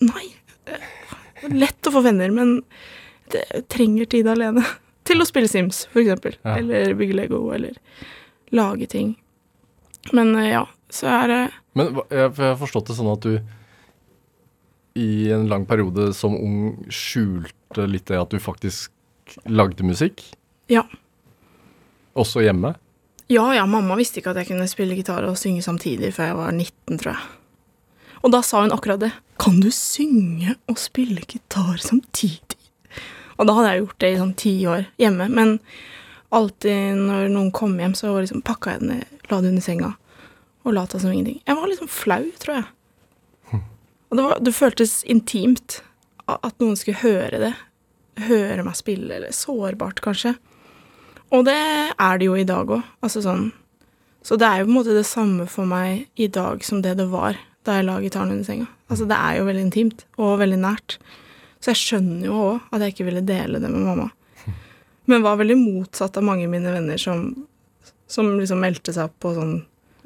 [0.03, 0.27] Nei.
[0.67, 0.77] Det
[1.49, 2.61] er lett å få venner, men
[3.33, 4.63] det trenger tid alene.
[5.07, 6.37] Til å spille Sims, for eksempel.
[6.45, 6.55] Ja.
[6.61, 7.75] Eller bygge Lego, eller
[8.55, 9.15] lage ting.
[10.15, 10.63] Men eh, ja,
[10.93, 11.41] så er det
[11.75, 13.39] Men jeg har forstått det sånn at du
[14.99, 18.91] i en lang periode som ung skjulte litt det at du faktisk
[19.49, 20.21] lagde musikk?
[20.71, 20.85] Ja.
[22.15, 22.75] Også hjemme?
[23.31, 26.37] Ja, ja, mamma visste ikke at jeg kunne spille gitar og synge samtidig før jeg
[26.39, 27.31] var 19, tror jeg.
[28.23, 29.11] Og da sa hun akkurat det.
[29.41, 32.59] Kan du synge og spille gitar samtidig?
[33.39, 35.27] Og da hadde jeg gjort det i sånn ti år hjemme.
[35.33, 35.57] Men
[36.33, 39.91] alltid når noen kom hjem, så liksom pakka jeg den ned, la det under senga
[40.63, 41.41] og lata som ingenting.
[41.43, 42.69] Jeg var liksom flau, tror jeg.
[44.13, 45.81] Og det, var, det føltes intimt
[46.29, 47.53] at noen skulle høre det.
[48.29, 50.35] Høre meg spille, eller sårbart, kanskje.
[51.33, 52.83] Og det er det jo i dag òg.
[53.03, 53.49] Altså sånn
[54.23, 56.95] Så det er jo på en måte det samme for meg i dag som det
[56.99, 58.67] det var da jeg la gitaren under senga.
[58.91, 60.97] Altså det er jo veldig intimt og veldig nært.
[61.63, 64.09] Så jeg skjønner jo òg at jeg ikke ville dele det med mamma.
[65.07, 67.25] Men var veldig motsatt av mange av mine venner som,
[68.07, 69.55] som liksom meldte seg opp på sånn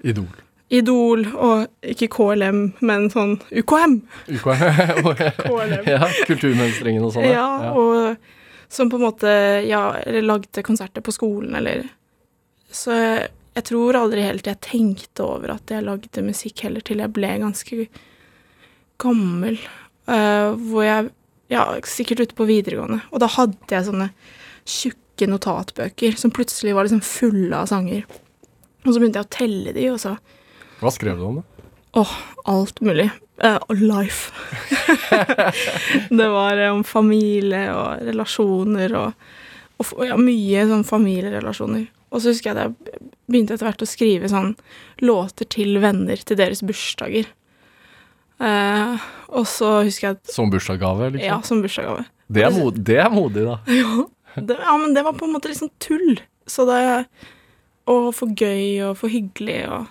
[0.05, 0.29] Idol.
[0.69, 3.99] Idol og ikke KLM, men sånn UKM.
[4.29, 4.65] UKM.
[5.41, 5.85] KLM.
[5.89, 7.29] ja, Kulturmønstringen og sånn.
[7.29, 8.17] Ja, og
[8.69, 9.31] som på en måte
[9.67, 11.87] ja, eller lagde konserter på skolen, eller
[12.71, 17.13] Så jeg, tror aldri helt jeg tenkte over at jeg lagde musikk heller, til jeg
[17.15, 17.87] ble ganske
[18.99, 19.59] gammel.
[20.07, 21.13] Uh, hvor jeg
[21.47, 23.05] Ja, sikkert ute på videregående.
[23.15, 24.09] Og da hadde jeg sånne
[24.67, 28.03] tjukke notatbøker som plutselig var liksom fulle av sanger.
[28.83, 30.17] Og så begynte jeg å telle de, og så
[30.81, 31.56] Hva skrev du om det?
[31.97, 32.13] Åh,
[32.45, 33.09] alt mulig.
[33.43, 34.31] Uh, life.
[36.09, 39.27] det var eh, om familie og relasjoner og,
[39.81, 41.87] og ja, mye sånn familierelasjoner.
[42.13, 44.53] Og så husker jeg at jeg begynte etter hvert å skrive sånn
[45.01, 47.29] låter til venner til deres bursdager.
[48.37, 49.01] Uh,
[49.33, 51.25] og så husker jeg at Som bursdagsgave, liksom?
[51.25, 52.05] Ja, som bursdagsgave.
[52.29, 52.45] Det,
[52.85, 53.57] det er modig, da.
[54.37, 56.19] Det, ja, men det var på en måte sånn tull.
[56.45, 56.81] Så det
[57.89, 59.87] Og for gøy og for hyggelig og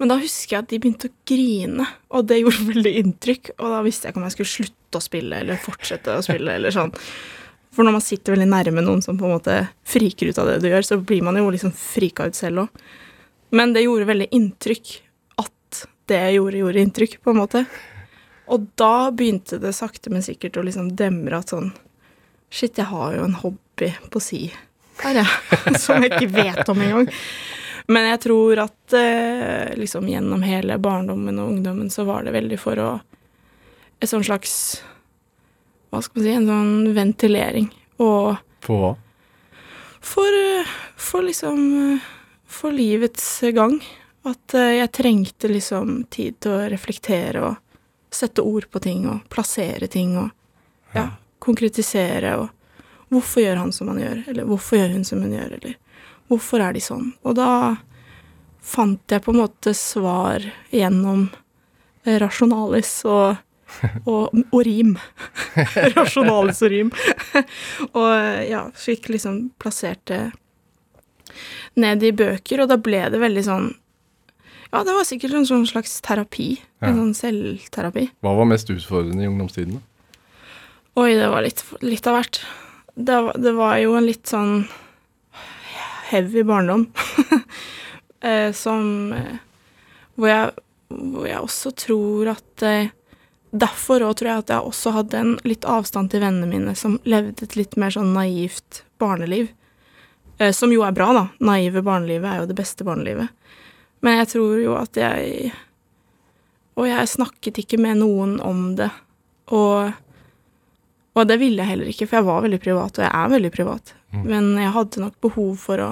[0.00, 1.86] Men da husker jeg at de begynte å grine,
[2.16, 3.52] og det gjorde veldig inntrykk.
[3.58, 6.56] Og da visste jeg ikke om jeg skulle slutte å spille eller fortsette å spille
[6.56, 6.94] eller sånn.
[7.70, 10.56] For når man sitter veldig nærme noen som på en måte friker ut av det
[10.64, 12.82] du gjør, så blir man jo liksom frika ut selv òg.
[13.54, 14.94] Men det gjorde veldig inntrykk
[15.42, 17.64] at det jeg gjorde, gjorde inntrykk, på en måte.
[18.50, 21.72] Og da begynte det sakte, men sikkert å liksom demre at sånn
[22.50, 24.40] Shit, jeg har jo en hobby på si
[25.04, 25.76] her, jeg.
[25.84, 27.06] Som jeg ikke vet om engang.
[27.90, 32.58] Men jeg tror at eh, liksom gjennom hele barndommen og ungdommen så var det veldig
[32.60, 32.90] for å
[34.00, 34.52] Et sånn slags
[35.90, 37.66] Hva skal man si En sånn ventilering.
[38.00, 38.92] Og For hva?
[40.00, 41.58] for, eh, for liksom
[41.94, 42.06] eh,
[42.46, 43.80] For livets gang.
[44.24, 47.58] At eh, jeg trengte liksom tid til å reflektere og
[48.10, 50.30] sette ord på ting og plassere ting og
[50.94, 52.48] ja, konkretisere og
[53.10, 55.72] Hvorfor gjør han som han gjør, eller hvorfor gjør hun som hun gjør, eller
[56.30, 57.10] hvorfor er de sånn?
[57.26, 57.76] Og da
[58.62, 61.28] fant jeg på en måte svar gjennom
[62.06, 63.36] rasjonalis og,
[64.08, 64.94] og, og rim.
[65.98, 66.92] rasjonalis og rim.
[67.98, 68.12] og
[68.48, 70.22] ja, fikk liksom plassert det
[71.78, 73.68] ned i bøker, og da ble det veldig sånn
[74.70, 76.60] Ja, det var sikkert en sånn slags terapi.
[76.80, 76.96] En Ja.
[76.98, 78.04] sånn selvterapi.
[78.22, 79.78] Hva var mest utfordrende i ungdomstiden?
[79.80, 79.80] da?
[81.02, 82.38] Oi, det var litt, litt av hvert.
[82.94, 84.64] Det, det var jo en litt sånn
[86.10, 86.86] heavy barndom.
[88.20, 89.36] eh, som eh,
[90.14, 90.50] hvor, jeg,
[90.88, 92.96] hvor jeg også tror at eh,
[93.50, 97.00] Derfor òg tror jeg at jeg også hadde en litt avstand til vennene mine som
[97.02, 99.48] levde et litt mer sånn naivt barneliv.
[100.54, 101.24] Som jo er bra, da.
[101.42, 103.26] Naive barnelivet er jo det beste barnelivet.
[104.06, 105.50] Men jeg tror jo at jeg
[106.78, 108.92] Og jeg snakket ikke med noen om det.
[109.50, 109.90] Og
[111.14, 113.50] og det ville jeg heller ikke, for jeg var veldig privat, og jeg er veldig
[113.54, 113.94] privat.
[114.12, 115.90] Men jeg hadde nok behov for å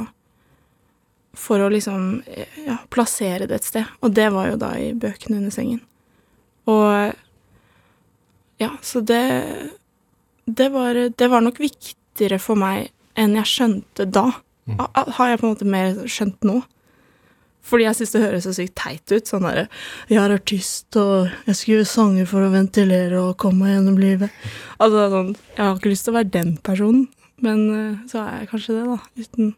[1.39, 2.25] For å liksom
[2.67, 3.85] ja, plassere det et sted.
[4.03, 5.81] Og det var jo da i bøkene under sengen.
[6.67, 7.13] Og
[8.59, 9.71] ja, så det
[10.47, 14.33] Det var, det var nok viktigere for meg enn jeg skjønte da.
[14.67, 14.81] Mm.
[15.15, 16.63] Har jeg på en måte mer skjønt nå.
[17.69, 19.29] Fordi jeg syns det høres så sykt teit ut.
[19.29, 19.67] Sånn derre
[20.09, 24.31] Jeg er artist, og jeg skriver sanger for å ventilere og komme meg gjennom livet.
[24.81, 27.07] Altså sånn Jeg har ikke lyst til å være den personen,
[27.45, 28.99] men eh, så er jeg kanskje det, da.
[29.21, 29.53] Uten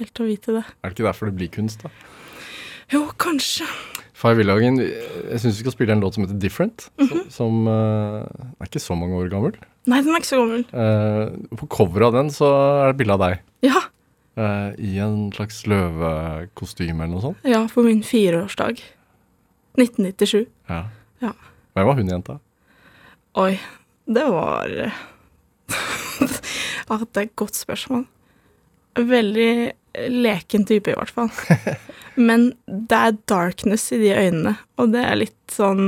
[0.00, 0.64] helt å vite det.
[0.80, 1.90] Er det ikke derfor det blir kunst, da?
[2.90, 3.66] Jo, kanskje.
[4.20, 6.88] Fay Villhagen, jeg syns vi skal spille en låt som heter Different.
[6.98, 8.24] som- Som uh,
[8.60, 9.54] er ikke så mange år gammel.
[9.88, 10.64] Nei, den er ikke så gammel.
[10.74, 12.50] Uh, på coveret av den så
[12.84, 13.38] er det bilde av deg.
[13.64, 13.80] Ja.
[14.36, 17.44] Eh, I en slags løvekostyme eller noe sånt.
[17.48, 18.82] Ja, på min fireårsdag.
[19.78, 20.46] 1997.
[20.68, 20.84] Ja.
[21.20, 21.32] Ja.
[21.74, 22.38] Hvem var hun jenta?
[23.38, 23.60] Oi,
[24.10, 24.90] det var Ja,
[26.98, 28.04] det er et godt spørsmål.
[28.98, 29.52] Veldig
[30.10, 31.30] leken type, i hvert fall.
[32.28, 35.84] Men det er darkness i de øynene, og det er litt sånn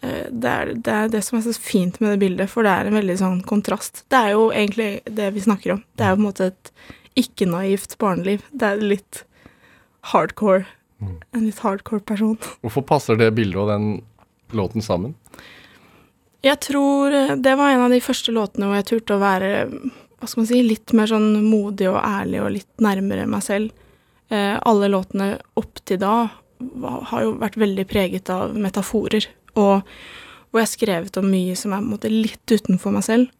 [0.00, 2.72] eh, det er, det er det som er så fint med det bildet, for det
[2.72, 4.06] er en veldig sånn kontrast.
[4.08, 5.84] Det er jo egentlig det vi snakker om.
[5.96, 6.72] Det er jo på en måte et
[7.18, 8.44] ikke-naivt barneliv.
[8.52, 9.22] Det er litt
[10.12, 10.66] hardcore.
[11.02, 12.36] En litt hardcore person.
[12.64, 13.88] Hvorfor passer det bildet og den
[14.56, 15.14] låten sammen?
[16.46, 19.52] Jeg tror eh, det var en av de første låtene hvor jeg turte å være
[20.18, 23.86] hva skal man si, litt mer sånn modig og ærlig og litt nærmere meg selv.
[24.34, 26.14] Eh, alle låtene opp til da
[27.10, 29.86] har jo vært veldig preget av metaforer, og
[30.50, 33.30] hvor jeg har skrevet om mye som er på en måte litt utenfor meg selv.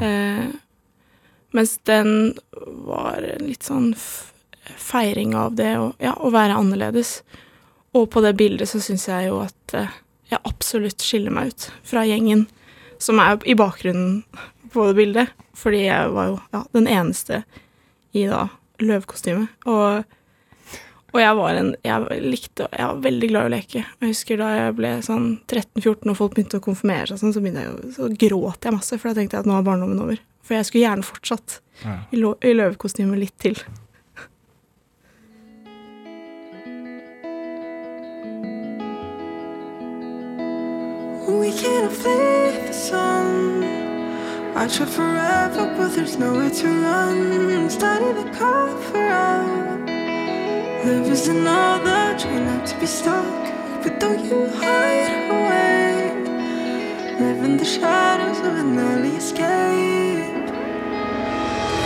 [0.00, 0.46] Eh,
[1.52, 2.34] mens den
[2.86, 3.92] var en litt sånn
[4.78, 7.20] feiring av det å, ja, å være annerledes.
[7.92, 10.00] Og på det bildet så syns jeg jo at eh,
[10.32, 12.46] jeg absolutt skiller meg ut fra gjengen
[13.02, 14.22] som er i bakgrunnen
[14.72, 15.36] på det bildet.
[15.58, 17.42] Fordi jeg var jo ja, den eneste
[18.16, 18.46] i da
[18.82, 19.46] løvkostyme.
[19.68, 20.02] Og,
[21.12, 23.84] og jeg var en Jeg likte Jeg var veldig glad i å leke.
[23.84, 27.44] Jeg husker da jeg ble sånn 13-14 og folk begynte å konfirmere seg, sånn, så,
[27.44, 30.22] jeg, så gråt jeg masse, for da tenkte jeg at nå er barndommen over.
[30.52, 31.92] For jeg skulle gjerne fortsatt Ja.
[32.12, 33.56] i, i løvekostyme litt til.
[41.40, 43.64] We can't flee the sun.
[44.54, 47.70] I try forever, but there's nowhere to run.
[47.70, 49.88] Starting to cover up.
[50.84, 53.42] Live is another, try not to be stuck.
[53.82, 56.12] But don't you hide away.
[57.24, 60.41] Live in the shadows of an early escape.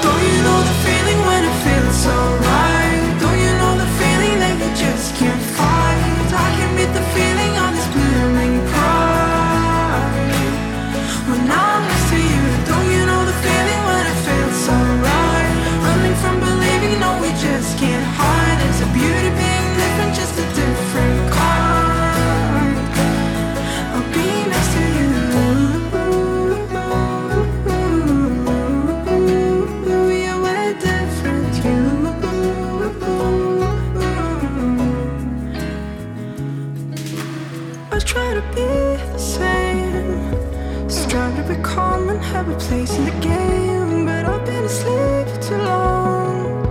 [0.02, 1.46] Don't you know the feeling when
[42.44, 46.62] a place in the game, but I've been asleep too long.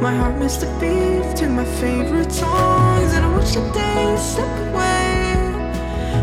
[0.00, 4.54] My heart missed a beat to my favorite songs, and I watch the days slip
[4.68, 5.36] away.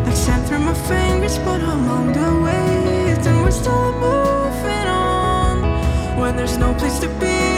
[0.05, 6.19] Like sand through my fingers, but along the way, and we're still moving on.
[6.19, 7.50] When there's no place to be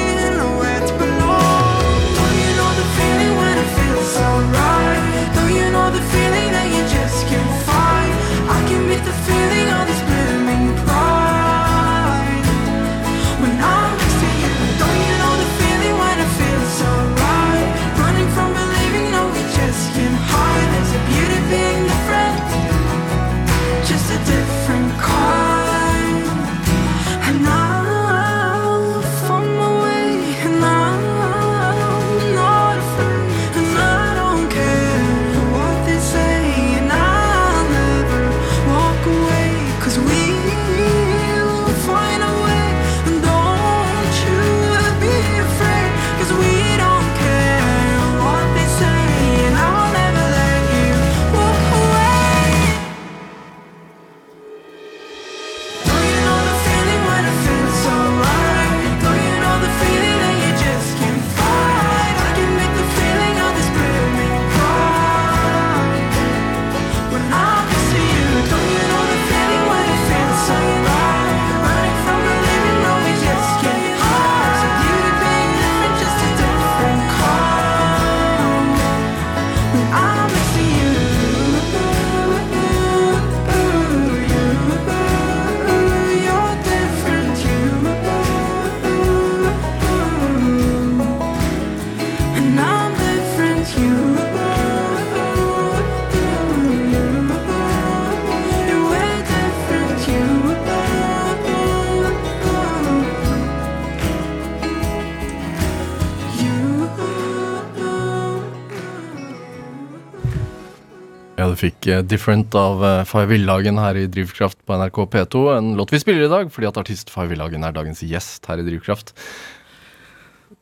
[111.43, 115.41] Ja, du fikk uh, 'Different' av uh, Fay Villhagen her i Drivkraft på NRK P2.
[115.57, 118.61] En låt vi spiller i dag fordi at artist Fay Villhagen er dagens gjest her
[118.61, 119.11] i Drivkraft.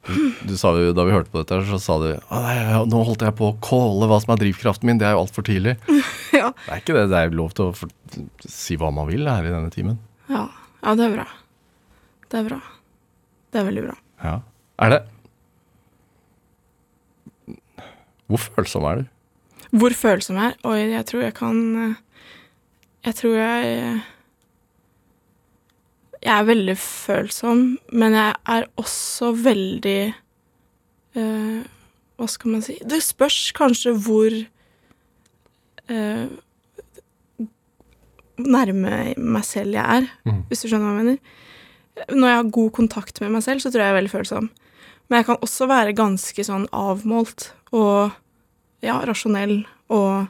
[0.07, 0.15] Du,
[0.49, 2.55] du sa jo, Da vi hørte på dette, så sa du «Å, nei,
[2.89, 4.97] nå holdt jeg på å calle hva som er drivkraften min.
[4.97, 5.77] Det er jo altfor tidlig.
[6.31, 6.47] Ja.
[6.55, 7.05] Det er ikke det.
[7.11, 7.89] Det er lov til å for,
[8.47, 9.97] si hva man vil her i denne timen.
[10.31, 10.45] Ja.
[10.79, 11.25] ja, det er bra.
[12.31, 12.59] Det er bra.
[13.51, 13.95] Det er veldig bra.
[14.23, 14.37] Ja.
[14.81, 15.01] Er det
[18.31, 19.09] Hvor følsom er du?
[19.71, 20.57] Hvor følsom jeg er?
[20.67, 21.99] Og jeg tror jeg kan eh,
[23.05, 24.09] Jeg tror jeg eh,
[26.21, 30.13] Jeg er veldig følsom, men jeg er også veldig
[31.15, 31.61] uh,
[32.15, 34.35] Hva skal man si Det spørs kanskje hvor
[35.89, 36.27] uh,
[38.41, 40.43] nærme meg selv jeg er, mm.
[40.49, 41.17] hvis du skjønner hva jeg mener.
[42.09, 44.49] Når jeg har god kontakt med meg selv, så tror jeg jeg er veldig følsom.
[45.09, 48.15] Men jeg kan også være ganske sånn avmålt og
[48.81, 49.63] ja, rasjonell
[49.93, 50.29] og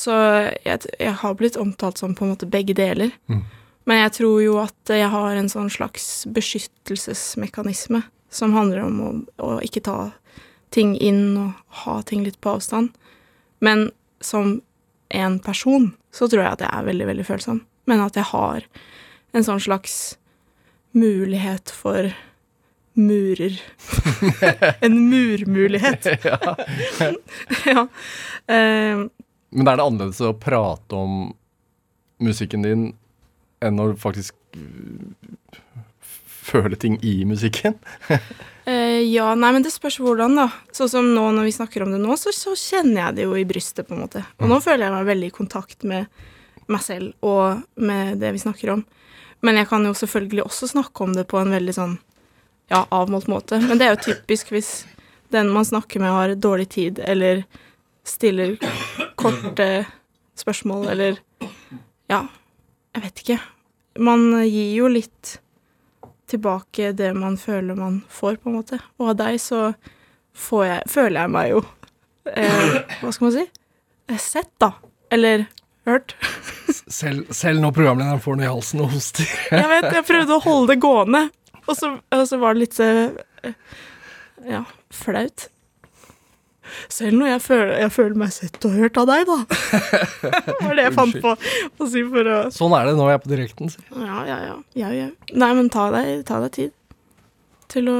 [0.00, 0.14] Så
[0.64, 3.10] jeg, jeg har blitt omtalt som på en måte begge deler.
[3.26, 3.42] Mm.
[3.84, 9.10] Men jeg tror jo at jeg har en sånn slags beskyttelsesmekanisme som handler om å,
[9.42, 9.98] å ikke ta
[10.70, 12.94] ting inn og ha ting litt på avstand.
[13.58, 13.90] Men
[14.22, 14.60] som
[15.10, 17.60] en person så tror jeg at jeg er veldig, veldig følsom.
[17.90, 18.64] Men at jeg har
[19.34, 19.98] en sånn slags
[20.96, 22.12] mulighet for
[23.06, 23.56] murer.
[24.86, 26.06] en murmulighet.
[27.66, 27.86] ja.
[28.50, 29.06] Uh,
[29.54, 31.28] Men er det annerledes å prate om
[32.18, 32.86] musikken din
[33.62, 35.60] enn å faktisk øh,
[36.50, 37.76] føle ting i musikken?
[38.64, 40.48] eh, ja, nei, men det spørs hvordan, da.
[40.74, 43.36] Sånn som nå når vi snakker om det nå, så, så kjenner jeg det jo
[43.38, 44.24] i brystet, på en måte.
[44.40, 46.26] Og nå føler jeg meg veldig i kontakt med
[46.70, 48.84] meg selv og med det vi snakker om.
[49.46, 51.98] Men jeg kan jo selvfølgelig også snakke om det på en veldig sånn
[52.70, 53.58] ja, avmålt måte.
[53.58, 54.70] Men det er jo typisk hvis
[55.34, 57.42] den man snakker med, har dårlig tid, eller
[58.06, 58.56] stiller
[59.18, 59.84] korte
[60.38, 61.18] spørsmål, eller
[62.10, 62.24] ja,
[62.94, 63.38] jeg vet ikke.
[63.98, 65.36] Man gir jo litt
[66.30, 68.78] tilbake det man føler man får, på en måte.
[68.98, 69.72] Og av deg så
[70.34, 71.62] får jeg, føler jeg meg jo
[72.30, 73.46] eh, Hva skal man si?
[74.18, 74.72] Sett, da.
[75.10, 75.48] Eller
[75.86, 76.14] hørt.
[76.90, 79.26] Selv, selv når programlederen får noe i halsen og hoster.
[79.50, 81.20] Jeg vet, jeg prøvde å holde det gående,
[81.70, 83.54] og så, og så var det litt eh,
[84.50, 84.64] Ja,
[84.94, 85.48] flaut.
[86.90, 89.38] Selv når jeg føler, jeg føler meg sett og hørt av deg, da.
[89.48, 93.18] Det var det jeg fant på å si for å Sånn er det når jeg
[93.18, 93.72] er på direkten.
[93.72, 93.82] Så.
[93.90, 94.58] Ja, ja, ja.
[94.78, 95.08] ja, ja.
[95.34, 96.76] Nei, men ta deg, ta deg tid
[97.70, 97.98] til å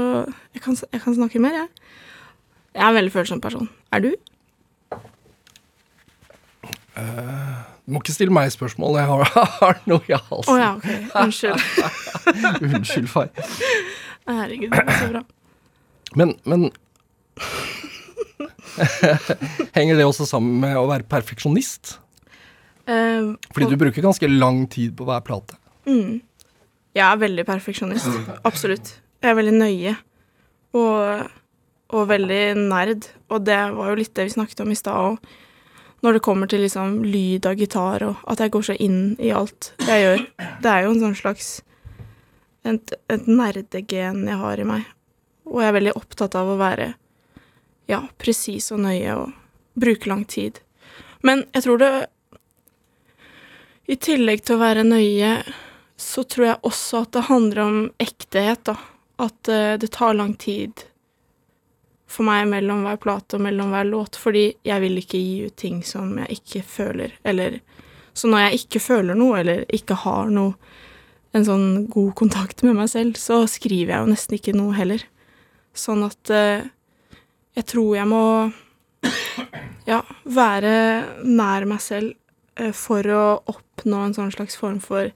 [0.54, 1.90] jeg kan, jeg kan snakke mer, jeg.
[2.74, 3.70] Jeg er en veldig følsom person.
[3.94, 4.12] Er du?
[7.90, 9.30] Du må ikke stille meg spørsmål, jeg har,
[9.64, 10.84] har noe i Å oh, ja, ok.
[11.24, 11.58] Unnskyld.
[12.76, 13.32] Unnskyld, far.
[14.30, 15.22] Herregud, det var så bra.
[16.20, 16.68] Men, men
[19.74, 21.96] Henger det også sammen med å være perfeksjonist?
[22.86, 25.58] Uh, Fordi du bruker ganske lang tid på hver plate.
[25.90, 26.22] Mm.
[26.94, 28.06] Jeg er veldig perfeksjonist.
[28.46, 28.94] Absolutt.
[29.18, 29.98] Jeg er veldig nøye.
[30.78, 31.28] Og,
[31.90, 33.10] og veldig nerd.
[33.34, 35.38] Og det var jo litt det vi snakket om i stad òg.
[36.00, 39.32] Når det kommer til liksom lyd av gitar, og at jeg går så inn i
[39.36, 40.22] alt jeg gjør.
[40.62, 41.50] Det er jo en sånn slags
[42.64, 44.88] et, et nerdegen jeg har i meg.
[45.48, 46.92] Og jeg er veldig opptatt av å være
[47.90, 49.32] ja, presis og nøye og
[49.80, 50.60] bruke lang tid.
[51.26, 51.92] Men jeg tror det
[53.90, 55.32] I tillegg til å være nøye
[56.00, 58.76] så tror jeg også at det handler om ektehet, da.
[59.20, 60.86] At eh, det tar lang tid
[62.10, 65.56] for meg mellom hver plate og mellom hver låt, fordi jeg vil ikke gi ut
[65.58, 67.60] ting som jeg ikke føler, eller
[68.12, 70.56] Så når jeg ikke føler noe, eller ikke har noe
[71.32, 75.04] en sånn god kontakt med meg selv, så skriver jeg jo nesten ikke noe heller.
[75.72, 76.66] Sånn at eh,
[77.54, 78.24] jeg tror jeg må
[79.92, 80.74] ja, være
[81.22, 82.12] nær meg selv
[82.58, 85.14] eh, for å oppnå en sånn slags form for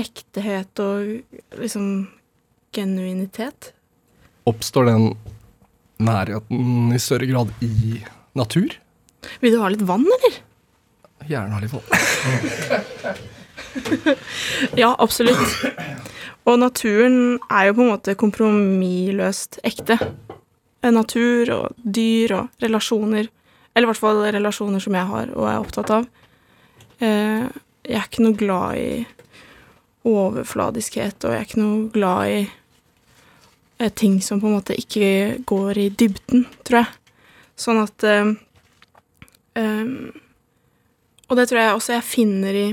[0.00, 1.88] ektehet og liksom
[2.76, 3.72] genuinitet.
[4.48, 5.10] Oppstår den
[6.02, 8.00] nærheten i større grad i
[8.36, 8.74] natur?
[9.42, 10.34] Vil du ha litt vann, eller?
[11.26, 13.24] Gjerne ha litt vann.
[14.76, 15.52] Ja, absolutt.
[16.48, 19.98] Og naturen er jo på en måte kompromissløst ekte.
[20.86, 23.26] Natur og dyr og relasjoner,
[23.74, 26.06] eller i hvert fall relasjoner som jeg har og er opptatt av.
[27.02, 27.44] Eh,
[27.86, 29.06] Jeg er ikke noe glad i
[30.06, 32.40] overfladiskhet, og jeg er ikke noe glad i
[33.94, 36.92] ting som på en måte ikke går i dybden, tror jeg.
[37.56, 38.34] Sånn at um,
[39.56, 39.86] eh,
[41.26, 42.66] Og det tror jeg også jeg finner i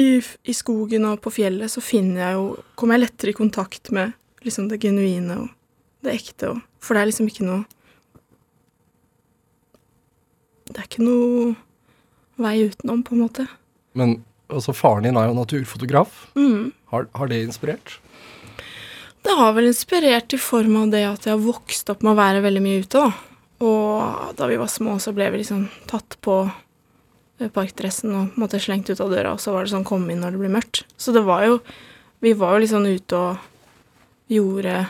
[0.00, 3.92] i, I skogen og på fjellet så finner jeg jo Kommer jeg lettere i kontakt
[3.94, 4.12] med
[4.44, 5.52] liksom det genuine og
[6.04, 7.62] det ekte og For det er liksom ikke noe
[10.68, 11.54] Det er ikke noe
[12.40, 13.44] vei utenom, på en måte.
[13.94, 14.16] Men
[14.50, 16.24] altså, faren din er jo naturfotograf.
[16.34, 16.72] Mm.
[16.90, 17.92] Har, har det inspirert?
[19.24, 22.18] Det har vel inspirert i form av det at jeg har vokst opp med å
[22.18, 23.30] være veldig mye ute, da.
[23.64, 28.60] Og da vi var små, så ble vi liksom tatt på eh, parkdressen og måtte
[28.60, 30.84] slengt ut av døra, og så var det sånn kom inn når det blir mørkt.
[31.00, 31.58] Så det var jo
[32.24, 34.86] Vi var jo sånn ute og gjorde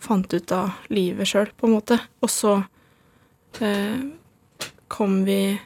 [0.00, 1.98] Fant ut av livet sjøl, på en måte.
[2.24, 2.54] Og så
[3.60, 3.98] eh,
[4.88, 5.58] kom vi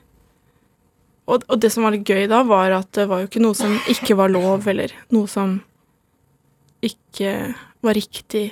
[1.25, 3.57] og, og det som var litt gøy da, var at det var jo ikke noe
[3.57, 5.61] som ikke var lov, eller noe som
[6.85, 7.55] ikke
[7.85, 8.49] var riktig.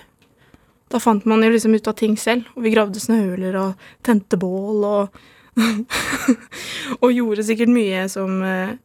[0.92, 4.40] Da fant man jo liksom ut av ting selv, og vi gravde snøhuler og tente
[4.40, 5.22] bål og
[7.02, 8.76] Og gjorde sikkert mye som eh,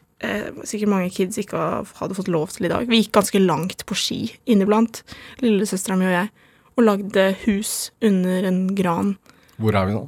[0.68, 1.62] sikkert mange kids ikke
[1.95, 2.89] hadde fått lov til i dag.
[2.89, 4.20] Vi gikk ganske langt på ski
[4.50, 5.04] inniblant,
[5.43, 6.32] lillesøstera mi og jeg,
[6.76, 7.74] og lagde hus
[8.04, 9.16] under en gran.
[9.58, 10.04] Hvor er vi nå?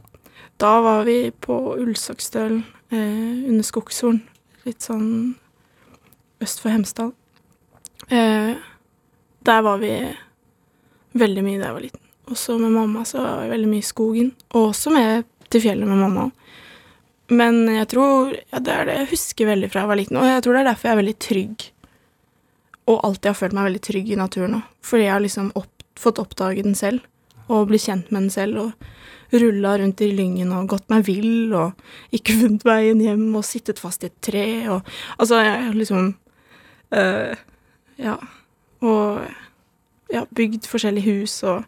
[0.59, 4.19] Da var vi på Ulsakstølen eh, under Skogshorn,
[4.67, 5.37] litt sånn
[6.43, 7.13] øst for Hemsedal.
[8.11, 8.57] Eh,
[9.47, 9.93] der var vi
[11.21, 12.05] veldig mye da jeg var liten.
[12.29, 15.89] Også med mamma så var jeg veldig mye i skogen, og også med til fjellet
[15.89, 16.27] med mamma.
[17.29, 20.29] Men jeg tror ja, det er det jeg husker veldig fra jeg var liten, og
[20.29, 21.65] jeg tror det er derfor jeg er veldig trygg.
[22.89, 25.85] Og alltid har følt meg veldig trygg i naturen òg, fordi jeg har liksom opp,
[25.99, 27.05] fått oppdage den selv,
[27.49, 31.53] og bli kjent med den selv, og rulla rundt i lyngen og gått meg vill,
[31.53, 34.81] og ikke funnet veien hjem, og sittet fast i et tre, og
[35.17, 36.11] altså, jeg liksom
[36.93, 37.45] øh,
[37.99, 38.15] Ja.
[38.79, 39.25] Og
[40.13, 41.63] ja, bygd forskjellige hus, og,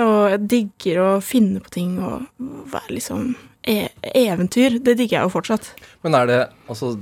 [0.00, 2.28] og jeg digger å finne på ting og
[2.72, 5.70] være liksom e Eventyr, det digger jeg jo fortsatt.
[6.04, 6.94] Men er det Altså,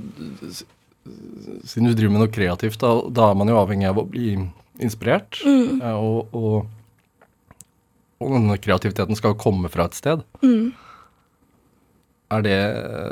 [1.67, 4.37] siden du driver med noe kreativt, da, da er man jo avhengig av å bli
[4.83, 5.41] inspirert.
[5.43, 5.81] Mm.
[5.99, 7.59] Og, og,
[8.23, 10.23] og denne kreativiteten skal komme fra et sted.
[10.43, 10.71] Mm.
[12.33, 12.59] Er det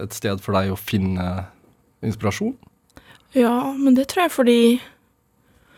[0.07, 1.27] et sted for deg å finne
[2.05, 2.55] inspirasjon?
[3.37, 4.61] Ja, men det tror jeg fordi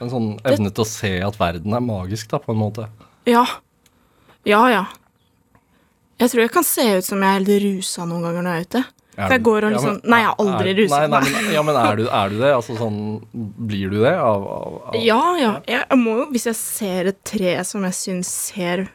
[0.03, 2.87] En sånn evne til å se at verden er magisk, da, på en måte.
[3.29, 3.45] Ja.
[4.45, 4.83] Ja, ja.
[6.21, 8.63] Jeg tror jeg kan se ut som jeg er helt rusa noen ganger når jeg
[8.65, 8.83] er ute.
[9.13, 11.23] Er For jeg går og ja, liksom men- Nei, jeg har aldri er- ruset meg.
[11.33, 12.51] men, Ja, men er du, er du det?
[12.55, 12.97] Altså sånn
[13.67, 15.51] Blir du det av, av, av Ja, ja.
[15.67, 18.87] Jeg må jo, hvis jeg ser et tre som jeg syns ser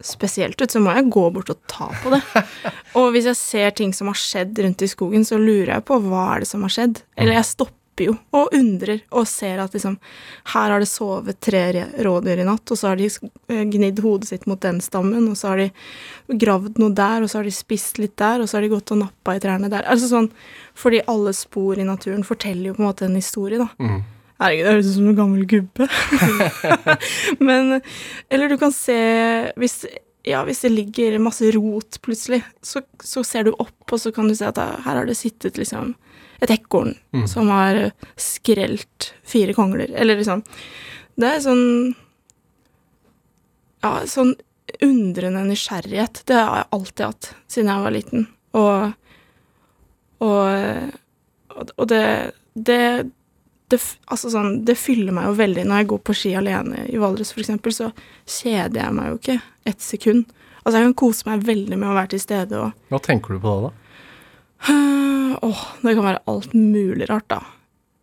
[0.00, 2.22] spesielt ut, så må jeg gå bort og ta på det.
[2.98, 5.98] Og hvis jeg ser ting som har skjedd rundt i skogen, så lurer jeg på
[6.02, 7.02] hva er det som har skjedd.
[7.16, 9.96] Eller jeg stopper nipper jo og undrer og ser at liksom
[10.52, 14.00] her har det sovet tre re- rådyr i natt, og så har de eh, gnidd
[14.02, 15.70] hodet sitt mot den stammen, og så har de
[16.40, 18.90] gravd noe der, og så har de spist litt der, og så har de gått
[18.92, 19.86] og nappa i trærne der.
[19.86, 20.30] Altså sånn,
[20.74, 23.68] fordi alle spor i naturen forteller jo på en måte en historie, da.
[23.78, 24.02] Mm.
[24.42, 25.86] Herregud, det høres ut som en gammel gubbe.
[27.38, 27.80] Men
[28.28, 28.96] Eller du kan se
[29.56, 29.84] hvis,
[30.26, 34.26] ja, hvis det ligger masse rot plutselig, så, så ser du opp, og så kan
[34.28, 35.94] du se at her har det sittet liksom
[36.44, 37.26] et ekorn Mm.
[37.30, 37.78] som har
[38.20, 40.42] skrelt fire kongler, eller liksom
[41.18, 41.94] Det er sånn
[43.84, 44.34] Ja, sånn
[44.82, 46.22] undrende nysgjerrighet.
[46.26, 48.26] Det har jeg alltid hatt siden jeg var liten.
[48.54, 48.94] Og
[50.24, 53.10] Og, og det, det
[53.72, 53.78] det,
[54.12, 57.32] altså sånn, det fyller meg jo veldig når jeg går på ski alene i Valdres,
[57.40, 57.88] eksempel, så
[58.28, 59.36] kjeder jeg meg jo ikke
[59.66, 60.26] et sekund.
[60.64, 63.40] Altså, jeg kan kose meg veldig med å være til stede og Hva tenker du
[63.42, 63.83] på da, da?
[65.44, 67.42] Åh, det kan være alt mulig rart, da.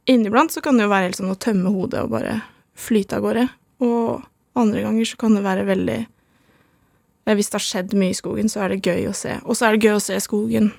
[0.09, 2.39] Inniblant så kan det jo være helt sånn å tømme hodet og bare
[2.77, 3.47] flyte av gårde.
[3.85, 4.23] Og
[4.59, 8.49] andre ganger så kan det være veldig eh, Hvis det har skjedd mye i skogen,
[8.51, 9.37] så er det gøy å se.
[9.45, 10.71] Og så er det gøy å se skogen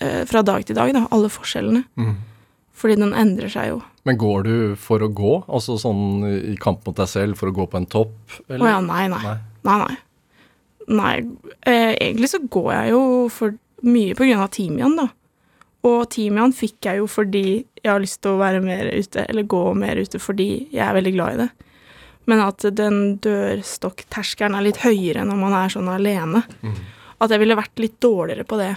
[0.00, 1.06] eh, fra dag til dag, da.
[1.14, 1.84] Alle forskjellene.
[2.00, 2.16] Mm.
[2.76, 3.82] Fordi den endrer seg jo.
[4.06, 7.56] Men går du for å gå, altså sånn i kamp mot deg selv, for å
[7.56, 8.18] gå på en topp?
[8.52, 9.22] Å ja, nei, nei.
[9.24, 9.38] Nei.
[9.66, 9.96] Nei, nei.
[10.86, 11.14] Nei,
[11.66, 13.00] eh, egentlig så går jeg jo
[13.32, 15.08] for mye av timian, da.
[15.86, 17.44] Og timian fikk jeg jo fordi
[17.82, 20.96] jeg har lyst til å være mer ute, eller gå mer ute fordi jeg er
[20.96, 21.48] veldig glad i det.
[22.26, 26.42] Men at den dørstokkterskelen er litt høyere når man er sånn alene.
[26.64, 26.74] Mm.
[27.22, 28.72] At jeg ville vært litt dårligere på det.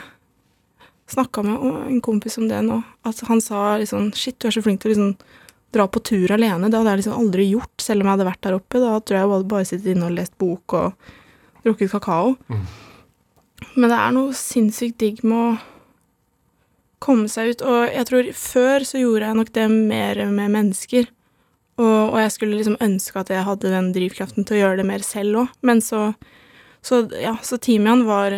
[1.10, 2.78] Snakka med en kompis om det nå.
[3.10, 5.16] At han sa liksom Shit, du er så flink til å liksom
[5.74, 6.70] dra på tur alene.
[6.70, 8.84] Det hadde jeg liksom aldri gjort, selv om jeg hadde vært der oppe.
[8.84, 11.10] Da tror jeg jeg bare sittet inne og lest bok og
[11.66, 12.36] drukket kakao.
[12.54, 12.64] Mm.
[13.76, 15.51] Men det er noe sinnssykt digg med å
[17.03, 17.64] komme seg ut.
[17.64, 21.10] Og jeg tror før så gjorde jeg nok det mer med mennesker.
[21.80, 24.88] Og, og jeg skulle liksom ønske at jeg hadde den drivkraften til å gjøre det
[24.89, 25.60] mer selv òg.
[25.66, 26.10] Men så,
[26.86, 28.36] så ja, så Timian var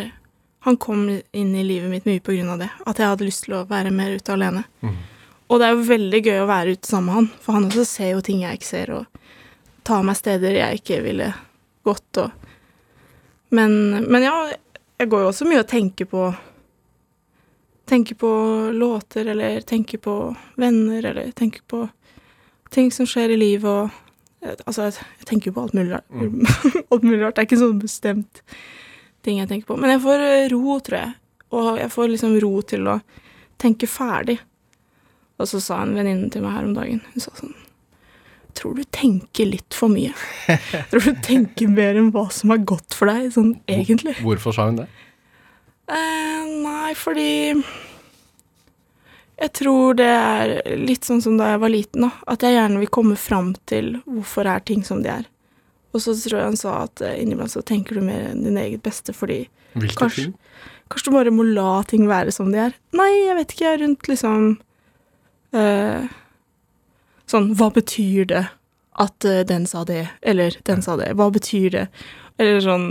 [0.62, 2.68] Han kom inn i livet mitt mye på grunn av det.
[2.86, 4.62] At jeg hadde lyst til å være mer ute alene.
[4.78, 5.00] Mm.
[5.50, 7.86] Og det er jo veldig gøy å være ute sammen med han, for han også
[7.88, 11.32] ser jo ting jeg ikke ser, og tar meg steder jeg ikke ville
[11.82, 12.30] gått, og
[13.52, 14.36] Men, men ja,
[15.02, 16.30] jeg går jo også mye og tenker på
[17.92, 18.28] Tenker på
[18.72, 20.12] låter, eller tenker på
[20.56, 21.80] venner, eller tenker på
[22.72, 23.90] ting som skjer i livet, og
[24.42, 26.06] Altså, jeg, tenker jo på alt mulig rart.
[26.90, 27.36] alt mulig rart.
[27.36, 28.40] Det er ikke sånn bestemt
[29.22, 29.76] ting jeg tenker på.
[29.78, 31.12] Men jeg får eh, ro, tror jeg.
[31.54, 32.96] Og jeg får liksom ro til å
[33.62, 34.40] tenke ferdig.
[35.38, 37.54] Og så sa en venninne til meg her om dagen Hun sa sånn
[38.54, 40.12] Tror du tenker litt for mye?
[40.48, 44.14] Jeg Tror du tenker mer enn hva som er godt for deg, sånn egentlig?
[44.20, 44.88] Hvorfor sa hun det?
[45.92, 47.30] Eh, nei, fordi
[49.42, 52.10] Jeg tror det er litt sånn som da jeg var liten, da.
[52.30, 55.24] At jeg gjerne vil komme fram til hvorfor er ting som de er.
[55.92, 58.56] Og så tror jeg han sa at innimellom inniblant så tenker du mer enn din
[58.60, 59.42] eget beste fordi
[59.74, 60.34] Hvilke Kanskje- ting?
[60.92, 62.74] Kanskje du bare må la ting være som de er.
[62.92, 64.46] Nei, jeg vet ikke, rundt liksom
[65.56, 66.08] eh,
[67.32, 68.42] Sånn, hva betyr det
[69.00, 71.12] at eh, den sa det, eller den sa det?
[71.16, 71.86] Hva betyr det?
[72.40, 72.90] Eller sånn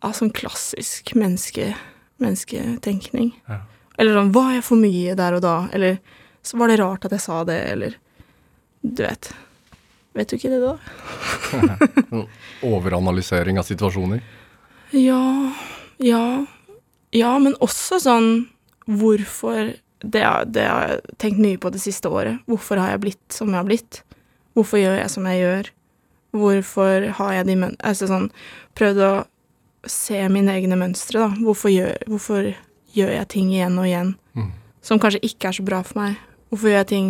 [0.00, 1.74] Ja, sånn klassisk menneske,
[2.22, 3.34] mennesketenkning.
[3.50, 3.60] Ja.
[4.00, 5.56] Eller sånn Var jeg for mye der og da?
[5.76, 6.00] Eller
[6.42, 7.98] så var det rart at jeg sa det, eller
[8.80, 9.30] Du vet.
[10.16, 12.22] Vet du ikke det, da?
[12.66, 14.24] Overanalysering av situasjoner?
[14.96, 15.52] Ja,
[16.02, 16.46] ja,
[17.14, 18.30] ja, men også sånn
[18.90, 20.22] hvorfor det,
[20.54, 22.38] det har jeg tenkt mye på det siste året.
[22.48, 24.02] Hvorfor har jeg blitt som jeg har blitt?
[24.56, 25.70] Hvorfor gjør jeg som jeg gjør?
[26.32, 27.76] Hvorfor har jeg de møn...
[27.84, 28.30] Altså sånn
[28.78, 29.12] Prøvd å
[29.90, 31.28] se mine egne mønstre, da.
[31.42, 32.50] Hvorfor gjør, hvorfor
[32.94, 34.52] gjør jeg ting igjen og igjen Mm.
[34.80, 36.16] som kanskje ikke er så bra for meg?
[36.50, 37.08] Hvorfor gjør jeg ting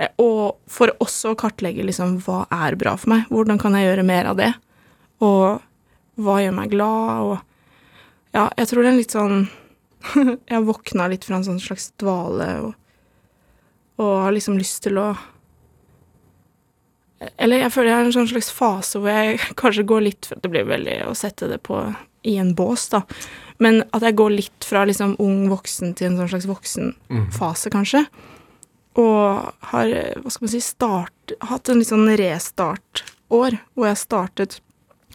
[0.00, 3.26] Eh, Og for også å kartlegge liksom hva er bra for meg?
[3.28, 4.54] Hvordan kan jeg gjøre mer av det?
[5.20, 5.60] Og
[6.16, 7.38] hva gjør meg glad, og
[8.32, 9.48] Ja, jeg tror det er litt sånn
[10.48, 12.72] Jeg har våkna litt fra en sånn slags dvale og,
[14.02, 15.10] og har liksom lyst til å
[17.38, 20.50] Eller jeg føler jeg i en sånn slags fase hvor jeg kanskje går litt Det
[20.50, 21.82] blir veldig å sette det på
[22.22, 23.00] i en bås, da.
[23.58, 27.72] Men at jeg går litt fra liksom ung voksen til en sånn slags voksenfase, Mm.
[27.74, 28.02] kanskje.
[29.02, 29.90] Og har,
[30.22, 34.60] hva skal man si, start, hatt en litt sånn restartår, hvor jeg startet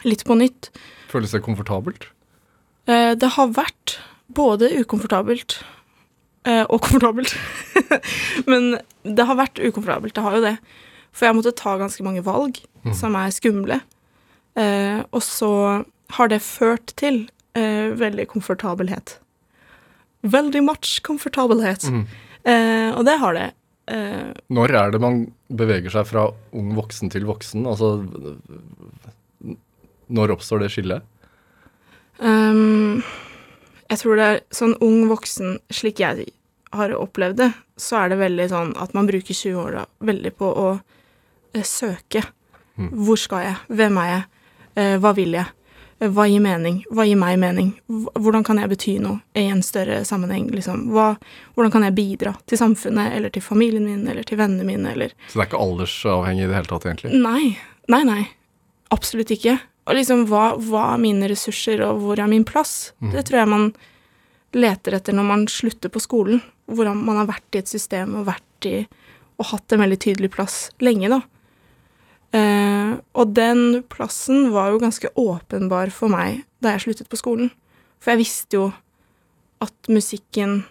[0.03, 0.67] litt på nytt.
[1.07, 2.09] Føles det komfortabelt?
[2.91, 3.95] Eh, Det har vært
[4.33, 5.59] både ukomfortabelt
[6.47, 7.33] eh, og komfortabelt.
[8.51, 10.55] Men det har vært ukomfortabelt, det har jo det.
[11.15, 12.93] For jeg måtte ta ganske mange valg Mm.
[12.95, 13.81] som er skumle.
[14.55, 15.47] Eh, og så
[16.15, 17.25] har det ført til
[17.57, 19.17] eh, veldig komfortabelhet.
[20.23, 21.83] Veldig much komfortabelhet.
[21.91, 22.05] Mm.
[22.47, 23.47] Eh, og det har det.
[23.91, 25.19] Eh, Når er det man
[25.51, 27.67] beveger seg fra ung voksen til voksen?
[27.67, 27.91] Altså
[30.07, 31.03] Når oppstår det skillet?
[32.23, 33.03] ehm,
[33.89, 36.27] jeg tror det er sånn ung voksen, slik jeg
[36.75, 40.33] har opplevd det, så er det veldig sånn at man bruker 20 år da, veldig
[40.37, 40.71] på å
[41.53, 42.23] eh, søke.
[42.77, 43.61] Hvor skal jeg?
[43.73, 44.25] Hvem er jeg?
[44.77, 45.49] Eh, hva vil jeg?
[45.99, 46.83] Eh, hva gir mening?
[46.93, 47.71] Hva gir meg mening?
[47.87, 50.51] Hvordan kan jeg bety noe i en større sammenheng?
[50.53, 50.89] Liksom?
[50.93, 51.07] Hva,
[51.55, 55.15] hvordan kan jeg bidra til samfunnet, eller til familien min, eller til vennene mine, eller
[55.25, 57.15] Så det er ikke aldersavhengig i det hele tatt, egentlig?
[57.23, 57.55] Nei.
[57.89, 58.21] Nei, nei.
[58.93, 59.57] Absolutt ikke.
[59.87, 62.91] Og liksom, hva, hva er mine ressurser, og hvor er min plass?
[63.13, 63.69] Det tror jeg man
[64.57, 66.41] leter etter når man slutter på skolen.
[66.67, 68.77] Hvordan man har vært i et system og vært i
[69.37, 71.19] Og hatt en veldig tydelig plass lenge, da.
[72.33, 77.51] Eh, og den plassen var jo ganske åpenbar for meg da jeg sluttet på skolen.
[78.01, 78.71] For jeg visste jo
[79.61, 80.63] at musikken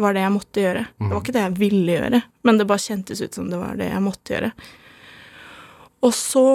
[0.00, 0.86] var det jeg måtte gjøre.
[0.96, 3.76] Det var ikke det jeg ville gjøre, men det bare kjentes ut som det var
[3.76, 4.50] det jeg måtte gjøre.
[6.04, 6.46] Og så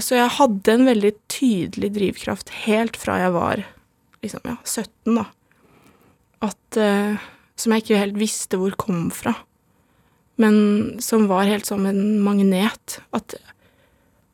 [0.00, 3.64] Så jeg hadde en veldig tydelig drivkraft helt fra jeg var
[4.24, 5.26] liksom, ja, 17, da.
[6.44, 7.16] At eh,
[7.56, 9.34] Som jeg ikke helt visste hvor kom fra.
[10.42, 12.96] Men som var helt som en magnet.
[13.14, 13.36] At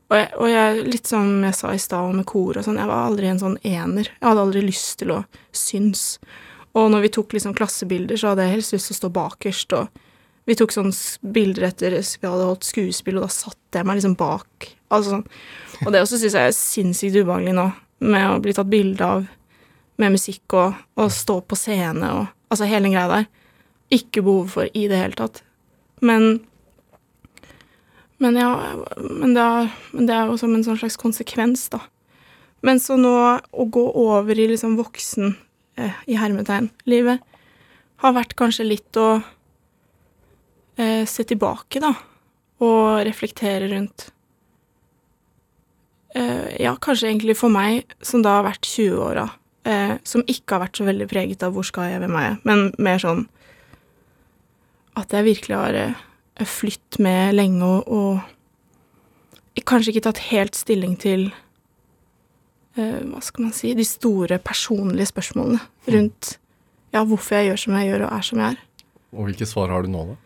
[0.09, 2.89] Og jeg, og jeg litt som jeg sa i stad med kor og sånn, jeg
[2.89, 4.09] var aldri en sånn ener.
[4.09, 5.21] Jeg hadde aldri lyst til å
[5.53, 6.17] synes.
[6.79, 9.77] Og når vi tok liksom klassebilder, så hadde jeg helst lyst til å stå bakerst,
[9.77, 10.03] og
[10.49, 14.17] vi tok sånne bilder etter vi hadde holdt skuespill, og da satte jeg meg liksom
[14.19, 14.71] bak.
[14.91, 15.87] Altså, sånn.
[15.87, 17.69] og det også syns jeg er sinnssykt ubehagelig nå,
[18.11, 19.27] med å bli tatt bilde av
[20.01, 23.27] med musikk og, og stå på scene og Altså hele den greia der.
[23.95, 25.45] Ikke behov for i det hele tatt.
[26.03, 26.41] Men
[28.19, 28.49] Men ja,
[28.99, 31.79] men det, er, men det er jo som en sånn slags konsekvens, da.
[32.61, 33.15] Men så nå
[33.49, 35.37] å gå over i liksom voksen,
[35.81, 37.23] eh, i hermetegn, livet,
[38.03, 39.23] har vært kanskje litt å
[40.77, 41.95] eh, se tilbake, da,
[42.61, 44.11] og reflektere rundt
[46.15, 49.29] Ja, kanskje egentlig for meg, som da har vært 20-åra,
[49.69, 52.39] eh, som ikke har vært så veldig preget av hvor skal jeg, hvem er jeg,
[52.49, 53.27] men mer sånn
[54.99, 60.97] at jeg virkelig har eh, flytt med lenge og, og kanskje ikke tatt helt stilling
[61.01, 61.29] til
[62.79, 65.61] eh, hva skal man si, de store personlige spørsmålene
[65.95, 66.35] rundt
[66.95, 68.65] ja, hvorfor jeg gjør som jeg gjør og er som jeg er.
[69.15, 70.17] Og hvilke svar har du nå, da?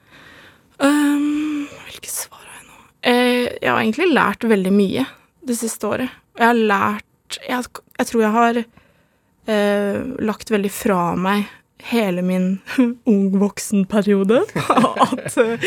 [0.84, 2.78] Um, hvilke svar har jeg nå?
[3.10, 5.04] Eh, jeg har egentlig lært veldig mye
[5.46, 6.14] det siste året.
[6.38, 7.66] Jeg har lært Jeg,
[7.98, 11.48] jeg tror jeg har eh, lagt veldig fra meg
[11.84, 12.58] hele min
[13.10, 14.44] ung voksen-periode.
[15.06, 15.66] at, eh,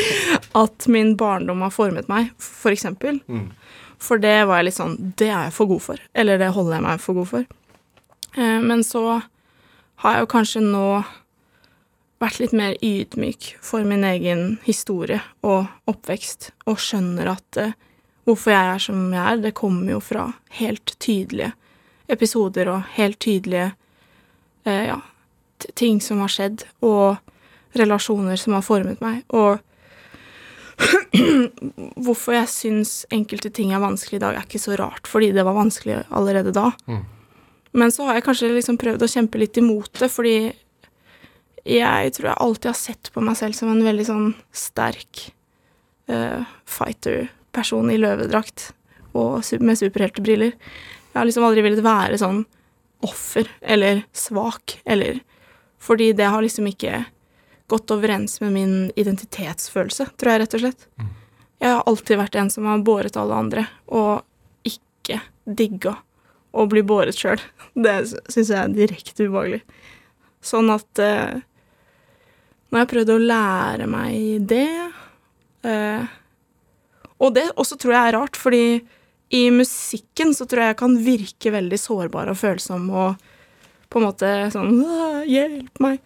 [0.58, 3.20] at min barndom har formet meg, for eksempel.
[4.02, 6.02] For det var jeg litt sånn Det er jeg for god for.
[6.14, 7.48] Eller det holder jeg meg for god for.
[8.38, 9.22] Eh, men så
[10.04, 10.88] har jeg jo kanskje nå
[12.22, 17.76] vært litt mer ydmyk for min egen historie og oppvekst, og skjønner at eh,
[18.28, 20.28] hvorfor jeg er som jeg er, det kommer jo fra
[20.60, 21.54] helt tydelige
[22.12, 23.72] episoder og helt tydelige
[24.68, 25.00] eh, ja,
[25.80, 27.18] ting som har skjedd, og
[27.78, 29.64] relasjoner som har formet meg, og
[32.06, 35.46] hvorfor jeg syns enkelte ting er vanskelig i dag, er ikke så rart, fordi det
[35.48, 36.70] var vanskelig allerede da.
[37.78, 40.38] Men så har jeg kanskje liksom prøvd å kjempe litt imot det, fordi
[41.68, 45.26] jeg tror jeg alltid har sett på meg selv som en veldig sånn sterk
[46.08, 46.46] eh,
[47.58, 48.74] fighter-person i løvedrakt
[49.14, 50.54] og med superheltebriller.
[50.54, 52.46] Jeg har liksom aldri villet være sånn
[53.02, 55.22] offer eller svak, eller
[55.80, 57.06] Fordi det har liksom ikke
[57.70, 60.88] gått overens med min identitetsfølelse, tror jeg rett og slett.
[61.60, 64.24] Jeg har alltid vært en som har båret alle andre, og
[64.66, 65.94] ikke digga
[66.52, 67.38] å bli båret sjøl.
[67.76, 69.62] Det syns jeg er direkte ubehagelig.
[70.42, 71.46] Sånn at eh,
[72.74, 74.92] når jeg prøvde å lære meg det.
[75.62, 76.10] Eh,
[77.18, 78.64] og det også tror jeg er rart, fordi
[79.34, 83.26] i musikken så tror jeg jeg kan virke veldig sårbar og følsom og
[83.92, 84.80] på en måte sånn
[85.28, 86.00] Hjelp meg.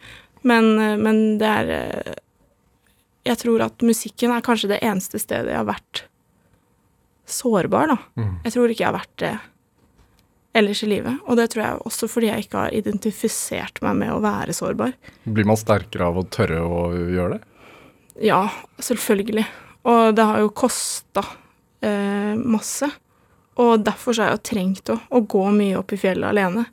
[0.47, 2.14] Men, eh, men det er eh,
[3.30, 6.05] Jeg tror at musikken er kanskje det eneste stedet jeg har vært
[7.30, 7.97] sårbar, da.
[8.43, 9.36] Jeg tror ikke jeg har vært det
[10.57, 11.22] ellers i livet.
[11.30, 14.97] Og det tror jeg også fordi jeg ikke har identifisert meg med å være sårbar.
[15.24, 17.70] Blir man sterkere av å tørre å gjøre det?
[18.28, 18.41] Ja,
[18.84, 19.45] selvfølgelig.
[19.89, 21.23] Og det har jo kosta
[21.82, 22.89] eh, masse.
[23.61, 26.65] Og derfor så har jeg jo trengt å, å gå mye opp i fjellet alene.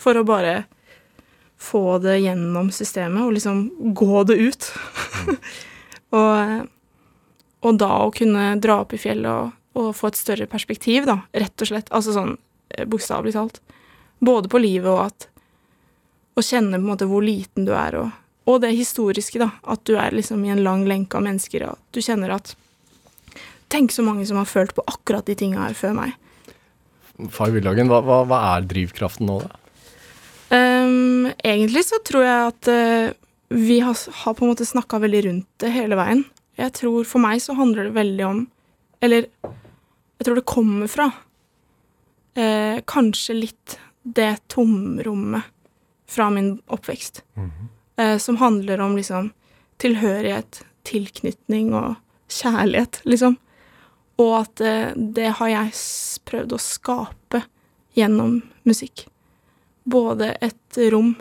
[0.00, 0.64] For å bare
[1.56, 4.66] få det gjennom systemet, og liksom gå det ut.
[6.18, 6.66] og,
[7.64, 11.22] og da å kunne dra opp i fjellet og, og få et større perspektiv, da,
[11.32, 11.88] rett og slett.
[11.96, 12.36] Altså sånn
[12.74, 13.62] eh, bokstavelig talt.
[14.18, 15.32] Både på livet og at
[16.36, 18.10] Å kjenne på en måte hvor liten du er, og
[18.46, 19.50] og det historiske, da.
[19.66, 22.54] At du er liksom i en lang lenke av mennesker, og du kjenner at
[23.66, 26.12] Tenk så mange som har følt på akkurat de tinga her før meg.
[27.34, 29.56] Far Villhagen, hva, hva, hva er drivkraften nå, da?
[30.54, 33.16] Um, egentlig så tror jeg at uh,
[33.50, 36.22] vi har, har på en måte snakka veldig rundt det hele veien.
[36.56, 38.38] Jeg tror For meg så handler det veldig om
[39.04, 43.76] Eller jeg tror det kommer fra uh, kanskje litt
[44.06, 45.50] det tomrommet
[46.08, 47.24] fra min oppvekst.
[47.96, 49.30] Eh, som handler om liksom
[49.82, 51.94] tilhørighet, tilknytning og
[52.28, 53.36] kjærlighet, liksom.
[54.16, 55.72] Og at eh, det har jeg
[56.28, 57.42] prøvd å skape
[57.96, 59.06] gjennom musikk.
[59.84, 61.14] Både et rom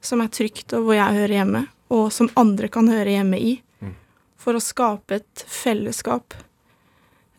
[0.00, 3.56] som er trygt og hvor jeg hører hjemme, og som andre kan høre hjemme i.
[4.40, 6.32] For å skape et fellesskap.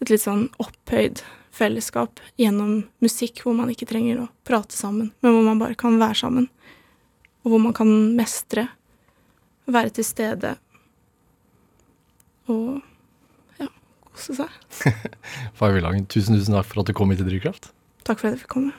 [0.02, 5.34] Et litt sånn opphøyd fellesskap gjennom musikk, hvor man ikke trenger å prate sammen, men
[5.36, 6.48] hvor man bare kan være sammen.
[7.42, 8.68] Og hvor man kan mestre,
[9.72, 10.56] være til stede
[12.52, 12.82] og
[13.62, 13.68] ja,
[14.10, 14.90] kose seg.
[15.58, 17.72] Far Villhagen, tusen, tusen takk for at du kom hit til Drivkraft.
[18.08, 18.76] Takk for at jeg fikk komme.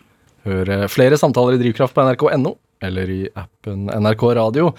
[0.46, 4.72] Hør eh, flere samtaler i Drivkraft på nrk.no, eller i appen NRK Radio.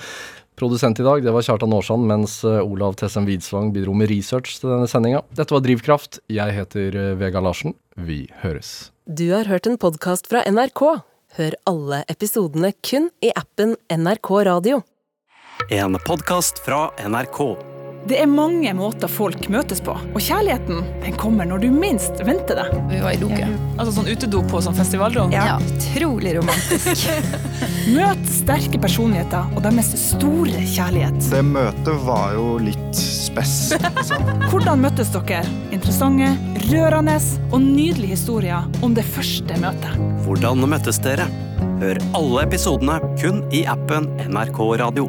[0.59, 4.59] Produsent i dag det var Kjartan Aarsand, mens eh, Olav Tessem Widsvang bidro med research
[4.59, 5.23] til denne sendinga.
[5.33, 6.19] Dette var Drivkraft.
[6.31, 7.77] Jeg heter eh, Vega Larsen.
[7.95, 8.91] Vi høres.
[9.07, 10.83] Du har hørt en podkast fra NRK.
[11.33, 14.81] Hør alle episodene kun i appen NRK Radio.
[15.73, 17.72] En podkast fra NRK.
[18.03, 22.59] Det er mange måter folk møtes på, og kjærligheten den kommer når du minst venter
[22.59, 22.65] det.
[22.89, 23.45] Vi var i loke.
[23.77, 25.31] Altså sånn utedo på sånn festivalrom?
[25.31, 27.05] Ja, utrolig romantisk.
[27.95, 31.21] Møt sterke personligheter og deres store kjærlighet.
[31.31, 33.55] Det møtet var jo litt spess.
[33.79, 34.27] Liksom.
[34.51, 35.39] Hvordan møttes dere?
[35.71, 36.33] Interessante,
[36.73, 37.15] rørende
[37.53, 39.95] og nydelige historier om det første møtet.
[40.27, 41.31] Hvordan møttes dere?
[41.79, 45.07] Hør alle episodene kun i appen NRK Radio.